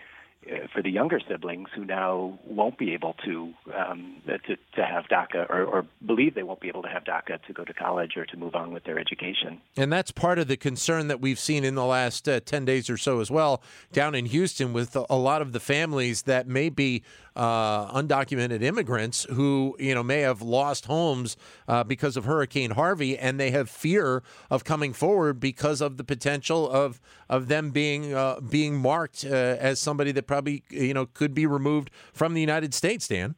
for 0.74 0.82
the 0.82 0.90
younger 0.90 1.20
siblings 1.28 1.70
who 1.76 1.86
now 1.86 2.38
won't 2.46 2.78
be 2.78 2.94
able 2.94 3.16
to 3.26 3.54
um, 3.76 4.18
to, 4.26 4.56
to 4.76 4.86
have 4.86 5.06
DACA 5.06 5.50
or, 5.50 5.64
or, 5.66 5.86
believe 6.06 6.36
they 6.36 6.44
won't 6.44 6.60
be 6.60 6.68
able 6.68 6.84
to 6.84 6.88
have 6.88 7.04
DACA 7.04 7.42
to 7.48 7.54
go 7.54 7.64
to 7.64 7.74
college 7.74 8.16
or 8.16 8.26
to 8.26 8.38
move 8.38 8.54
on 8.54 8.72
with 8.72 8.84
their 8.84 9.00
education. 9.00 9.60
And 9.76 9.92
that's 9.92 10.12
part 10.12 10.38
of 10.38 10.48
the 10.48 10.58
concern 10.58 11.08
that 11.08 11.20
we've 11.20 11.40
seen 11.40 11.64
in 11.64 11.76
the 11.76 11.86
last 11.86 12.30
uh, 12.30 12.40
10 12.42 12.66
days 12.66 12.90
or 12.90 12.98
so 12.98 13.20
as 13.20 13.32
well 13.32 13.62
down 13.92 14.14
in 14.14 14.28
Houston 14.28 14.74
with 14.74 14.96
a 14.96 15.16
lot 15.16 15.42
of 15.42 15.52
the 15.52 15.60
families 15.60 16.24
that 16.24 16.48
may 16.48 16.70
be 16.70 17.04
uh, 17.36 17.92
undocumented 17.92 18.62
immigrants 18.62 19.26
who 19.32 19.76
you 19.80 19.94
know 19.94 20.04
may 20.04 20.22
have 20.22 20.42
lost 20.42 20.86
homes 20.86 21.36
uh, 21.68 21.84
because 21.84 22.16
of 22.18 22.26
Hurricane 22.26 22.72
Harvey, 22.72 23.18
and 23.18 23.40
they 23.40 23.52
have 23.52 23.70
fear 23.70 24.24
of 24.50 24.64
coming 24.64 24.94
forward 24.94 25.40
because 25.40 25.82
of 25.82 25.98
the 25.98 26.04
potential 26.04 26.70
of 26.70 27.02
of 27.30 27.48
them 27.48 27.72
being 27.72 28.14
uh, 28.14 28.40
being 28.40 28.78
marked 28.78 29.26
uh, 29.26 29.30
as 29.30 29.80
somebody 29.80 30.12
that 30.14 30.28
probably 30.28 30.64
you 30.70 30.94
know 30.94 31.06
could 31.06 31.34
be 31.34 31.46
removed 31.46 31.90
from 32.14 32.34
the 32.34 32.42
United 32.42 32.74
States. 32.74 33.08
Dan. 33.08 33.36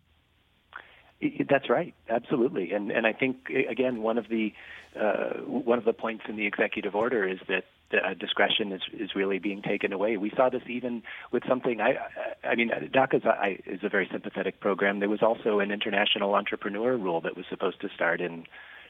That's 1.49 1.67
right, 1.67 1.95
absolutely, 2.09 2.71
and 2.73 2.91
and 2.91 3.07
I 3.07 3.13
think 3.13 3.49
again 3.49 4.03
one 4.03 4.19
of 4.19 4.29
the 4.29 4.53
uh, 4.99 5.39
one 5.45 5.79
of 5.79 5.85
the 5.85 5.93
points 5.93 6.25
in 6.29 6.35
the 6.35 6.45
executive 6.45 6.95
order 6.95 7.27
is 7.27 7.39
that 7.47 7.65
uh, 7.93 8.13
discretion 8.13 8.71
is 8.71 8.81
is 8.93 9.15
really 9.15 9.39
being 9.39 9.61
taken 9.61 9.93
away. 9.93 10.17
We 10.17 10.31
saw 10.35 10.49
this 10.49 10.63
even 10.67 11.03
with 11.31 11.43
something. 11.47 11.81
I 11.81 11.97
I 12.43 12.55
mean, 12.55 12.69
DACA 12.69 13.15
is 13.15 13.25
a, 13.25 13.71
is 13.71 13.83
a 13.83 13.89
very 13.89 14.07
sympathetic 14.11 14.59
program. 14.59 14.99
There 14.99 15.09
was 15.09 15.21
also 15.21 15.59
an 15.59 15.71
international 15.71 16.35
entrepreneur 16.35 16.97
rule 16.97 17.21
that 17.21 17.35
was 17.35 17.45
supposed 17.49 17.81
to 17.81 17.89
start 17.95 18.21
in 18.21 18.45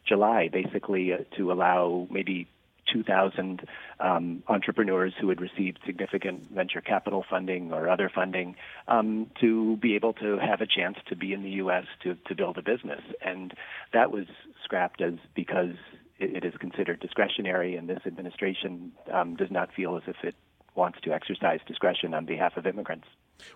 July, 0.07 0.47
basically 0.47 1.13
uh, 1.13 1.17
to 1.36 1.51
allow 1.51 2.07
maybe 2.10 2.47
2,000 2.91 3.67
um, 3.99 4.43
entrepreneurs 4.47 5.13
who 5.19 5.29
had 5.29 5.41
received 5.41 5.79
significant 5.86 6.49
venture 6.51 6.81
capital 6.81 7.25
funding 7.29 7.73
or 7.73 7.89
other 7.89 8.10
funding 8.13 8.55
um, 8.88 9.29
to 9.41 9.77
be 9.77 9.95
able 9.95 10.13
to 10.13 10.38
have 10.38 10.62
a 10.62 10.65
chance 10.65 10.97
to 11.07 11.15
be 11.15 11.33
in 11.33 11.43
the 11.43 11.49
U.S. 11.51 11.86
to, 12.03 12.15
to 12.27 12.36
build 12.36 12.57
a 12.57 12.62
business. 12.62 13.01
And 13.21 13.53
that 13.93 14.12
was 14.12 14.25
scrapped 14.63 15.01
as 15.01 15.15
because 15.36 15.75
it, 16.19 16.45
is 16.45 16.53
considered 16.60 16.99
discretionary, 16.99 17.75
and 17.75 17.89
this 17.89 17.99
administration 18.06 18.91
um, 19.12 19.36
does 19.36 19.51
not 19.51 19.73
feel 19.73 19.95
as 19.95 20.03
if 20.08 20.15
it 20.23 20.36
wants 20.75 20.99
to 21.01 21.12
exercise 21.12 21.60
discretion 21.67 22.13
on 22.13 22.25
behalf 22.25 22.58
of 22.58 22.65
immigrants. 22.65 23.08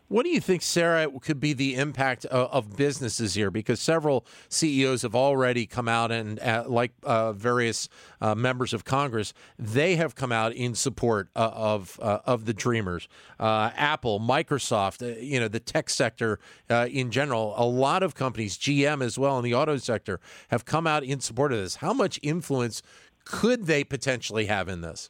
What 0.08 0.24
do 0.24 0.30
you 0.30 0.42
think, 0.42 0.62
Sarah, 0.62 1.08
could 1.22 1.40
be 1.40 1.54
the 1.54 1.76
impact 1.76 2.26
of, 2.26 2.52
of 2.52 2.78
businesses 2.78 3.34
here? 3.34 3.50
Because 3.50 3.80
several 3.80 4.26
CEOs 4.50 5.04
have 5.04 5.16
already 5.16 5.66
come 5.66 5.88
out 5.88 6.12
and, 6.12 6.40
uh, 6.40 6.66
like 6.68 6.92
uh, 7.04 7.34
various 7.34 7.88
uh, 8.20 8.36
members 8.36 8.74
of 8.74 8.84
Congress, 8.84 9.34
they 9.58 9.96
have 9.96 10.16
come 10.16 10.32
out 10.32 10.54
in 10.54 10.76
support 10.76 11.30
uh, 11.36 11.52
of 11.54 12.00
uh, 12.02 12.20
of 12.26 12.46
the 12.46 12.54
Dreamers. 12.54 13.08
Uh, 13.40 13.72
Apple, 13.76 14.20
Microsoft, 14.20 15.02
you 15.24 15.40
know, 15.40 15.48
the 15.48 15.60
tech 15.60 15.90
sector 15.90 16.40
in 16.70 17.12
general, 17.12 17.54
a 17.58 17.66
lot 17.66 18.04
of 18.04 18.16
companies, 18.16 18.58
GM 18.58 19.04
as 19.04 19.18
well 19.18 19.38
in 19.38 19.44
the 19.44 19.54
auto 19.54 19.78
sector, 19.78 20.20
have 20.50 20.66
come 20.66 20.88
out 20.88 21.04
in 21.04 21.20
support 21.20 21.52
of 21.52 21.60
this. 21.60 21.76
How 21.78 21.94
much 21.94 22.20
influence 22.22 22.82
could 23.26 23.66
they 23.66 23.84
potentially 23.84 24.46
have 24.46 24.68
in 24.68 24.82
this? 24.82 25.10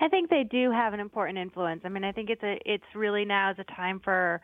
I 0.00 0.08
think 0.08 0.30
they 0.30 0.44
do 0.44 0.70
have 0.70 0.92
an 0.94 1.00
important 1.00 1.38
influence. 1.38 1.82
I 1.84 1.88
mean, 1.88 2.04
I 2.04 2.12
think 2.12 2.30
it's 2.30 2.42
a 2.42 2.58
it's 2.64 2.84
really 2.94 3.24
now 3.24 3.50
is 3.50 3.56
a 3.58 3.64
time 3.74 4.00
for 4.02 4.40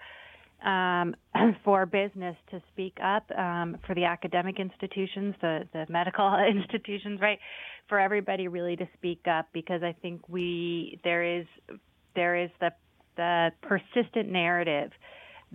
um, 0.64 1.14
for 1.64 1.86
business 1.86 2.36
to 2.50 2.62
speak 2.72 2.96
up, 3.02 3.30
um, 3.36 3.76
for 3.86 3.94
the 3.94 4.04
academic 4.04 4.58
institutions, 4.58 5.34
the 5.40 5.68
the 5.72 5.86
medical 5.88 6.34
institutions, 6.48 7.20
right? 7.20 7.38
For 7.88 7.98
everybody 8.00 8.48
really 8.48 8.76
to 8.76 8.88
speak 8.94 9.20
up 9.30 9.48
because 9.52 9.82
I 9.82 9.94
think 10.02 10.28
we 10.28 11.00
there 11.04 11.22
is 11.22 11.46
there 12.14 12.36
is 12.36 12.50
the 12.60 12.72
the 13.16 13.52
persistent 13.62 14.28
narrative 14.28 14.90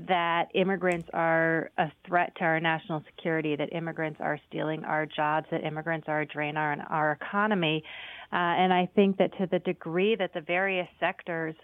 that 0.07 0.45
immigrants 0.55 1.09
are 1.13 1.71
a 1.77 1.91
threat 2.07 2.33
to 2.37 2.43
our 2.43 2.59
national 2.59 3.03
security, 3.05 3.55
that 3.55 3.73
immigrants 3.73 4.19
are 4.21 4.39
stealing 4.47 4.85
our 4.85 5.05
jobs, 5.05 5.45
that 5.51 5.65
immigrants 5.65 6.07
are 6.07 6.21
a 6.21 6.25
drain 6.25 6.55
on 6.55 6.79
our 6.81 7.11
economy. 7.11 7.83
Uh, 8.31 8.35
and 8.35 8.71
I 8.71 8.87
think 8.95 9.17
that 9.17 9.35
to 9.37 9.47
the 9.47 9.59
degree 9.59 10.15
that 10.15 10.33
the 10.33 10.41
various 10.41 10.87
sectors 10.99 11.55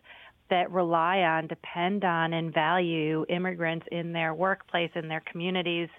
that 0.49 0.71
rely 0.71 1.19
on, 1.19 1.47
depend 1.47 2.03
on, 2.03 2.33
and 2.33 2.53
value 2.53 3.25
immigrants 3.29 3.85
in 3.91 4.13
their 4.13 4.33
workplace, 4.33 4.91
in 4.95 5.07
their 5.07 5.23
communities, 5.31 5.89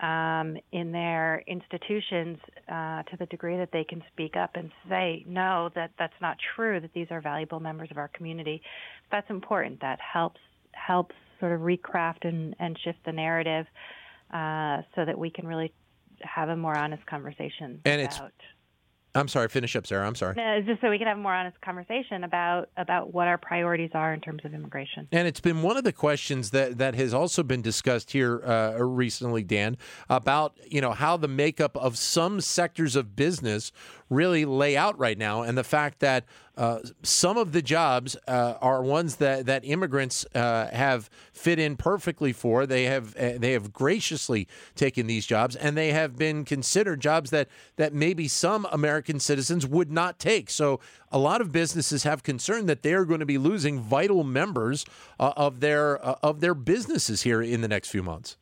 um, 0.00 0.56
in 0.72 0.92
their 0.92 1.42
institutions, 1.46 2.38
uh, 2.68 3.02
to 3.04 3.16
the 3.18 3.26
degree 3.26 3.56
that 3.56 3.70
they 3.72 3.84
can 3.84 4.02
speak 4.12 4.36
up 4.36 4.50
and 4.54 4.70
say, 4.88 5.24
no, 5.26 5.70
that 5.74 5.90
that's 5.98 6.18
not 6.20 6.36
true, 6.56 6.80
that 6.80 6.92
these 6.94 7.08
are 7.10 7.20
valuable 7.20 7.60
members 7.60 7.90
of 7.90 7.98
our 7.98 8.08
community. 8.08 8.62
That's 9.10 9.28
important. 9.30 9.80
That 9.80 9.98
helps 10.00 10.40
helps 10.72 11.14
sort 11.38 11.52
of 11.52 11.60
recraft 11.60 12.24
and, 12.26 12.56
and 12.58 12.78
shift 12.82 12.98
the 13.04 13.12
narrative 13.12 13.66
uh, 14.32 14.82
so 14.94 15.04
that 15.04 15.18
we 15.18 15.28
can 15.28 15.46
really 15.46 15.72
have 16.20 16.48
a 16.48 16.56
more 16.56 16.76
honest 16.76 17.04
conversation 17.06 17.80
and 17.84 18.00
about. 18.00 18.32
I'm 19.14 19.28
sorry. 19.28 19.48
Finish 19.48 19.76
up, 19.76 19.86
Sarah. 19.86 20.06
I'm 20.06 20.14
sorry. 20.14 20.34
No, 20.36 20.62
just 20.62 20.80
so 20.80 20.88
we 20.88 20.96
can 20.96 21.06
have 21.06 21.18
a 21.18 21.20
more 21.20 21.34
honest 21.34 21.60
conversation 21.60 22.24
about 22.24 22.70
about 22.78 23.12
what 23.12 23.28
our 23.28 23.36
priorities 23.36 23.90
are 23.92 24.14
in 24.14 24.20
terms 24.20 24.40
of 24.44 24.54
immigration. 24.54 25.06
And 25.12 25.28
it's 25.28 25.40
been 25.40 25.60
one 25.62 25.76
of 25.76 25.84
the 25.84 25.92
questions 25.92 26.50
that 26.50 26.78
that 26.78 26.94
has 26.94 27.12
also 27.12 27.42
been 27.42 27.60
discussed 27.60 28.12
here 28.12 28.42
uh, 28.44 28.78
recently, 28.78 29.42
Dan, 29.42 29.76
about 30.08 30.56
you 30.66 30.80
know 30.80 30.92
how 30.92 31.18
the 31.18 31.28
makeup 31.28 31.76
of 31.76 31.98
some 31.98 32.40
sectors 32.40 32.96
of 32.96 33.14
business 33.14 33.70
really 34.12 34.44
lay 34.44 34.76
out 34.76 34.98
right 34.98 35.18
now, 35.18 35.42
and 35.42 35.56
the 35.56 35.64
fact 35.64 36.00
that 36.00 36.24
uh, 36.56 36.80
some 37.02 37.38
of 37.38 37.52
the 37.52 37.62
jobs 37.62 38.14
uh, 38.28 38.54
are 38.60 38.82
ones 38.82 39.16
that 39.16 39.46
that 39.46 39.64
immigrants 39.64 40.26
uh, 40.34 40.68
have 40.70 41.08
fit 41.32 41.58
in 41.58 41.76
perfectly 41.76 42.32
for. 42.32 42.66
They 42.66 42.84
have 42.84 43.16
uh, 43.16 43.38
they 43.38 43.52
have 43.52 43.72
graciously 43.72 44.46
taken 44.74 45.06
these 45.06 45.24
jobs, 45.24 45.56
and 45.56 45.76
they 45.76 45.92
have 45.92 46.16
been 46.18 46.44
considered 46.44 47.00
jobs 47.00 47.30
that 47.30 47.48
that 47.76 47.94
maybe 47.94 48.28
some 48.28 48.66
American 48.70 49.18
citizens 49.18 49.66
would 49.66 49.90
not 49.90 50.18
take. 50.18 50.50
So 50.50 50.78
a 51.10 51.18
lot 51.18 51.40
of 51.40 51.52
businesses 51.52 52.02
have 52.02 52.22
concern 52.22 52.66
that 52.66 52.82
they 52.82 52.92
are 52.92 53.06
going 53.06 53.20
to 53.20 53.26
be 53.26 53.38
losing 53.38 53.80
vital 53.80 54.22
members 54.22 54.84
uh, 55.18 55.32
of 55.36 55.60
their 55.60 56.04
uh, 56.04 56.16
of 56.22 56.40
their 56.40 56.54
businesses 56.54 57.22
here 57.22 57.40
in 57.40 57.62
the 57.62 57.68
next 57.68 57.88
few 57.88 58.02
months. 58.02 58.36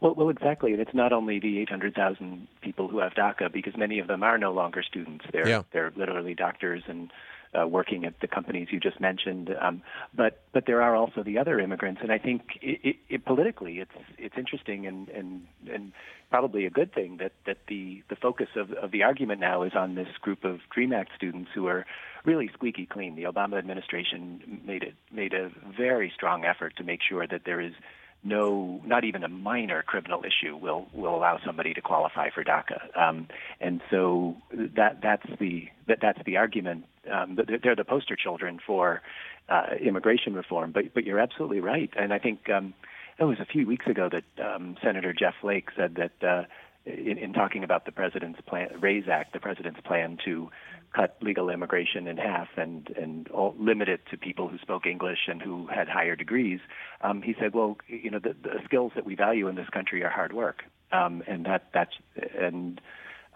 Well, 0.00 0.14
well, 0.14 0.30
exactly, 0.30 0.72
and 0.72 0.80
it's 0.80 0.94
not 0.94 1.12
only 1.12 1.38
the 1.40 1.58
800,000 1.60 2.48
people 2.62 2.88
who 2.88 2.98
have 3.00 3.12
DACA, 3.12 3.52
because 3.52 3.76
many 3.76 3.98
of 3.98 4.06
them 4.06 4.22
are 4.22 4.38
no 4.38 4.52
longer 4.52 4.82
students. 4.82 5.26
They're 5.30 5.48
Yeah. 5.48 5.62
they're 5.72 5.92
literally 5.94 6.34
doctors 6.34 6.82
and 6.86 7.12
uh, 7.52 7.66
working 7.66 8.04
at 8.04 8.18
the 8.20 8.28
companies 8.28 8.68
you 8.70 8.78
just 8.78 9.00
mentioned. 9.00 9.54
Um, 9.60 9.82
but 10.14 10.42
but 10.52 10.66
there 10.66 10.82
are 10.82 10.94
also 10.94 11.22
the 11.22 11.38
other 11.38 11.58
immigrants, 11.58 12.00
and 12.02 12.12
I 12.12 12.18
think 12.18 12.42
it, 12.62 12.80
it, 12.82 12.96
it, 13.08 13.24
politically, 13.24 13.80
it's 13.80 13.90
it's 14.18 14.36
interesting 14.38 14.86
and 14.86 15.08
and 15.08 15.46
and 15.70 15.92
probably 16.30 16.64
a 16.64 16.70
good 16.70 16.94
thing 16.94 17.18
that 17.18 17.32
that 17.46 17.58
the 17.68 18.02
the 18.08 18.16
focus 18.16 18.48
of 18.56 18.72
of 18.72 18.92
the 18.92 19.02
argument 19.02 19.40
now 19.40 19.64
is 19.64 19.72
on 19.74 19.96
this 19.96 20.08
group 20.20 20.44
of 20.44 20.60
Dream 20.72 20.92
Act 20.92 21.10
students 21.16 21.50
who 21.54 21.66
are 21.66 21.84
really 22.24 22.48
squeaky 22.54 22.86
clean. 22.86 23.16
The 23.16 23.24
Obama 23.24 23.58
administration 23.58 24.60
made 24.64 24.82
it 24.82 24.94
made 25.12 25.34
a 25.34 25.50
very 25.76 26.12
strong 26.14 26.44
effort 26.44 26.76
to 26.76 26.84
make 26.84 27.00
sure 27.06 27.26
that 27.26 27.42
there 27.44 27.60
is 27.60 27.72
no, 28.22 28.80
not 28.84 29.04
even 29.04 29.24
a 29.24 29.28
minor 29.28 29.82
criminal 29.82 30.22
issue 30.24 30.56
will 30.56 30.86
will 30.92 31.14
allow 31.14 31.38
somebody 31.44 31.72
to 31.74 31.80
qualify 31.80 32.28
for 32.30 32.44
DACA. 32.44 32.96
Um, 32.98 33.28
and 33.60 33.80
so 33.90 34.36
that 34.52 34.98
that's 35.02 35.26
the 35.38 35.68
that 35.88 35.98
that's 36.02 36.18
the 36.26 36.36
argument. 36.36 36.84
Um, 37.10 37.38
they're 37.62 37.76
the 37.76 37.84
poster 37.84 38.16
children 38.16 38.58
for 38.64 39.00
uh, 39.48 39.74
immigration 39.80 40.34
reform. 40.34 40.72
But 40.72 40.92
but 40.94 41.04
you're 41.04 41.18
absolutely 41.18 41.60
right. 41.60 41.90
And 41.96 42.12
I 42.12 42.18
think 42.18 42.50
um, 42.50 42.74
it 43.18 43.24
was 43.24 43.38
a 43.40 43.46
few 43.46 43.66
weeks 43.66 43.86
ago 43.86 44.10
that 44.10 44.44
um, 44.44 44.76
Senator 44.82 45.12
Jeff 45.12 45.34
Flake 45.40 45.68
said 45.76 45.96
that. 45.96 46.26
Uh, 46.26 46.44
in, 46.86 47.18
in 47.18 47.34
talking 47.34 47.62
about 47.62 47.84
the 47.84 47.92
president's 47.92 48.40
plan, 48.40 48.68
RAISE 48.80 49.04
Act, 49.06 49.34
the 49.34 49.38
president's 49.38 49.80
plan 49.82 50.16
to 50.24 50.50
cut 50.94 51.16
legal 51.20 51.50
immigration 51.50 52.06
in 52.06 52.16
half 52.16 52.48
and 52.56 52.90
and 52.96 53.28
all, 53.28 53.54
limit 53.58 53.88
it 53.88 54.00
to 54.10 54.16
people 54.16 54.48
who 54.48 54.58
spoke 54.58 54.86
English 54.86 55.28
and 55.28 55.40
who 55.40 55.66
had 55.66 55.88
higher 55.88 56.16
degrees. 56.16 56.60
Um, 57.00 57.22
he 57.22 57.34
said, 57.38 57.54
well, 57.54 57.78
you 57.86 58.10
know, 58.10 58.18
the, 58.18 58.34
the 58.42 58.60
skills 58.64 58.92
that 58.94 59.04
we 59.04 59.14
value 59.14 59.48
in 59.48 59.54
this 59.54 59.68
country 59.68 60.02
are 60.02 60.10
hard 60.10 60.32
work, 60.32 60.64
um, 60.92 61.22
and 61.26 61.46
that 61.46 61.68
that's 61.72 61.94
and, 62.38 62.80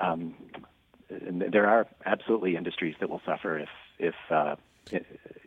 um, 0.00 0.34
and 1.08 1.42
there 1.52 1.68
are 1.68 1.86
absolutely 2.04 2.56
industries 2.56 2.96
that 3.00 3.08
will 3.08 3.22
suffer 3.24 3.58
if 3.58 3.68
if 3.98 4.14
uh, 4.30 4.56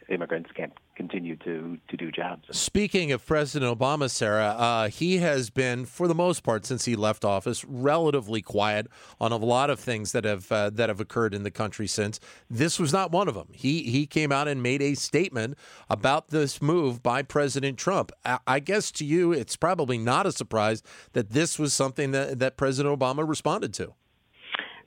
immigrants 0.10 0.50
can't 0.56 0.74
continue 1.18 1.36
to, 1.38 1.78
to 1.88 1.98
do 1.98 2.12
jobs. 2.12 2.44
Speaking 2.52 3.12
of 3.12 3.26
President 3.26 3.78
Obama, 3.78 4.10
Sarah, 4.10 4.56
uh, 4.58 4.90
he 4.90 5.18
has 5.18 5.50
been, 5.50 5.86
for 5.86 6.08
the 6.08 6.16
most 6.16 6.44
part, 6.44 6.66
since 6.66 6.86
he 6.86 6.96
left 6.96 7.26
office, 7.26 7.66
relatively 7.66 8.42
quiet 8.42 8.88
on 9.20 9.32
a 9.32 9.38
lot 9.38 9.70
of 9.70 9.80
things 9.80 10.12
that 10.12 10.26
have 10.26 10.52
uh, 10.52 10.70
that 10.70 10.90
have 10.90 11.00
occurred 11.00 11.34
in 11.34 11.44
the 11.44 11.52
country 11.52 11.88
since. 11.88 12.20
This 12.50 12.80
was 12.80 12.94
not 12.94 13.12
one 13.12 13.28
of 13.28 13.34
them. 13.34 13.48
He 13.52 13.84
he 13.84 14.06
came 14.06 14.32
out 14.32 14.48
and 14.48 14.62
made 14.62 14.82
a 14.82 14.94
statement 14.94 15.58
about 15.90 16.30
this 16.30 16.62
move 16.62 17.02
by 17.02 17.24
President 17.24 17.78
Trump. 17.78 18.12
I, 18.24 18.40
I 18.46 18.60
guess 18.60 18.92
to 18.94 19.06
you, 19.06 19.32
it's 19.32 19.56
probably 19.56 19.98
not 19.98 20.26
a 20.26 20.32
surprise 20.32 20.84
that 21.14 21.32
this 21.32 21.58
was 21.58 21.74
something 21.74 22.12
that, 22.12 22.40
that 22.40 22.58
President 22.58 22.98
Obama 22.98 23.28
responded 23.28 23.74
to. 23.76 23.94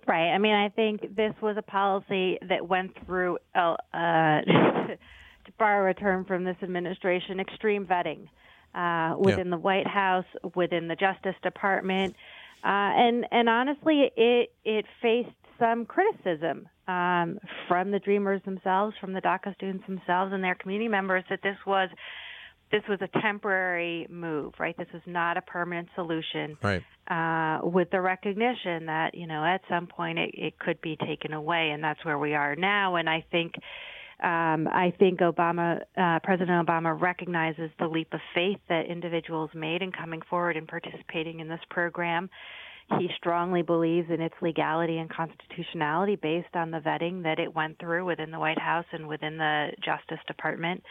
Right. 0.07 0.31
I 0.31 0.39
mean, 0.39 0.55
I 0.55 0.69
think 0.71 1.15
this 1.15 1.35
was 1.41 1.57
a 1.57 1.63
policy 1.63 2.39
that 2.49 2.67
went 2.67 2.93
through, 3.07 3.39
uh, 3.55 3.77
to 3.93 4.99
borrow 5.61 5.89
a 5.89 5.95
term 5.95 6.25
from 6.25 6.43
this 6.43 6.57
administration, 6.63 7.39
extreme 7.39 7.87
vetting 7.87 8.27
uh, 8.75 9.17
within 9.17 9.47
yeah. 9.47 9.57
the 9.57 9.59
White 9.59 9.87
House, 9.87 10.25
within 10.57 10.89
the 10.89 10.97
Justice 10.97 11.37
Department, 11.45 12.17
uh, 12.65 12.67
and 12.67 13.27
and 13.31 13.49
honestly, 13.49 14.11
it 14.17 14.53
it 14.65 14.85
faced 15.01 15.31
some 15.61 15.85
criticism 15.87 16.69
um, 16.89 17.39
from 17.69 17.93
the 17.93 18.01
Dreamers 18.01 18.43
themselves, 18.45 18.97
from 19.01 19.13
the 19.13 19.21
DACA 19.21 19.55
students 19.55 19.87
themselves, 19.87 20.33
and 20.33 20.43
their 20.43 20.57
community 20.57 20.89
members 20.89 21.23
that 21.31 21.41
this 21.43 21.57
was 21.67 21.89
this 22.73 22.83
was 22.89 22.99
a 23.03 23.21
temporary 23.21 24.07
move, 24.09 24.55
right? 24.59 24.77
This 24.77 24.87
was 24.93 25.03
not 25.07 25.37
a 25.37 25.43
permanent 25.43 25.89
solution. 25.95 26.57
Right. 26.63 26.83
Uh, 27.09 27.67
with 27.67 27.91
the 27.91 28.01
recognition 28.01 28.87
that 28.87 29.15
you 29.15 29.27
know 29.27 29.45
at 29.45 29.63
some 29.69 29.87
point 29.87 30.19
it, 30.19 30.31
it 30.35 30.59
could 30.59 30.81
be 30.81 30.97
taken 30.97 31.33
away, 31.33 31.71
and 31.71 31.83
that's 31.83 32.05
where 32.05 32.19
we 32.19 32.35
are 32.35 32.57
now. 32.57 32.97
And 32.97 33.09
I 33.09 33.25
think. 33.31 33.55
Um, 34.23 34.69
I 34.69 34.93
think 34.99 35.21
Obama, 35.21 35.81
uh, 35.97 36.19
President 36.23 36.67
Obama 36.67 36.99
recognizes 37.01 37.71
the 37.79 37.87
leap 37.87 38.13
of 38.13 38.21
faith 38.35 38.59
that 38.69 38.87
individuals 38.87 39.51
made 39.55 39.81
in 39.81 39.93
coming 39.93 40.21
forward 40.29 40.57
and 40.57 40.69
participating 40.69 41.41
in 41.41 41.49
this 41.49 41.61
program. 41.71 42.29
He 42.99 43.09
strongly 43.17 43.63
believes 43.63 44.11
in 44.11 44.21
its 44.21 44.35
legality 44.43 44.99
and 44.99 45.09
constitutionality 45.09 46.17
based 46.17 46.55
on 46.55 46.71
the 46.73 46.79
vetting 46.79 47.23
that 47.23 47.39
it 47.39 47.55
went 47.55 47.79
through 47.79 48.05
within 48.05 48.31
the 48.31 48.39
White 48.39 48.59
House 48.59 48.87
and 48.93 49.07
within 49.07 49.39
the 49.39 49.71
Justice 49.83 50.19
Department 50.27 50.83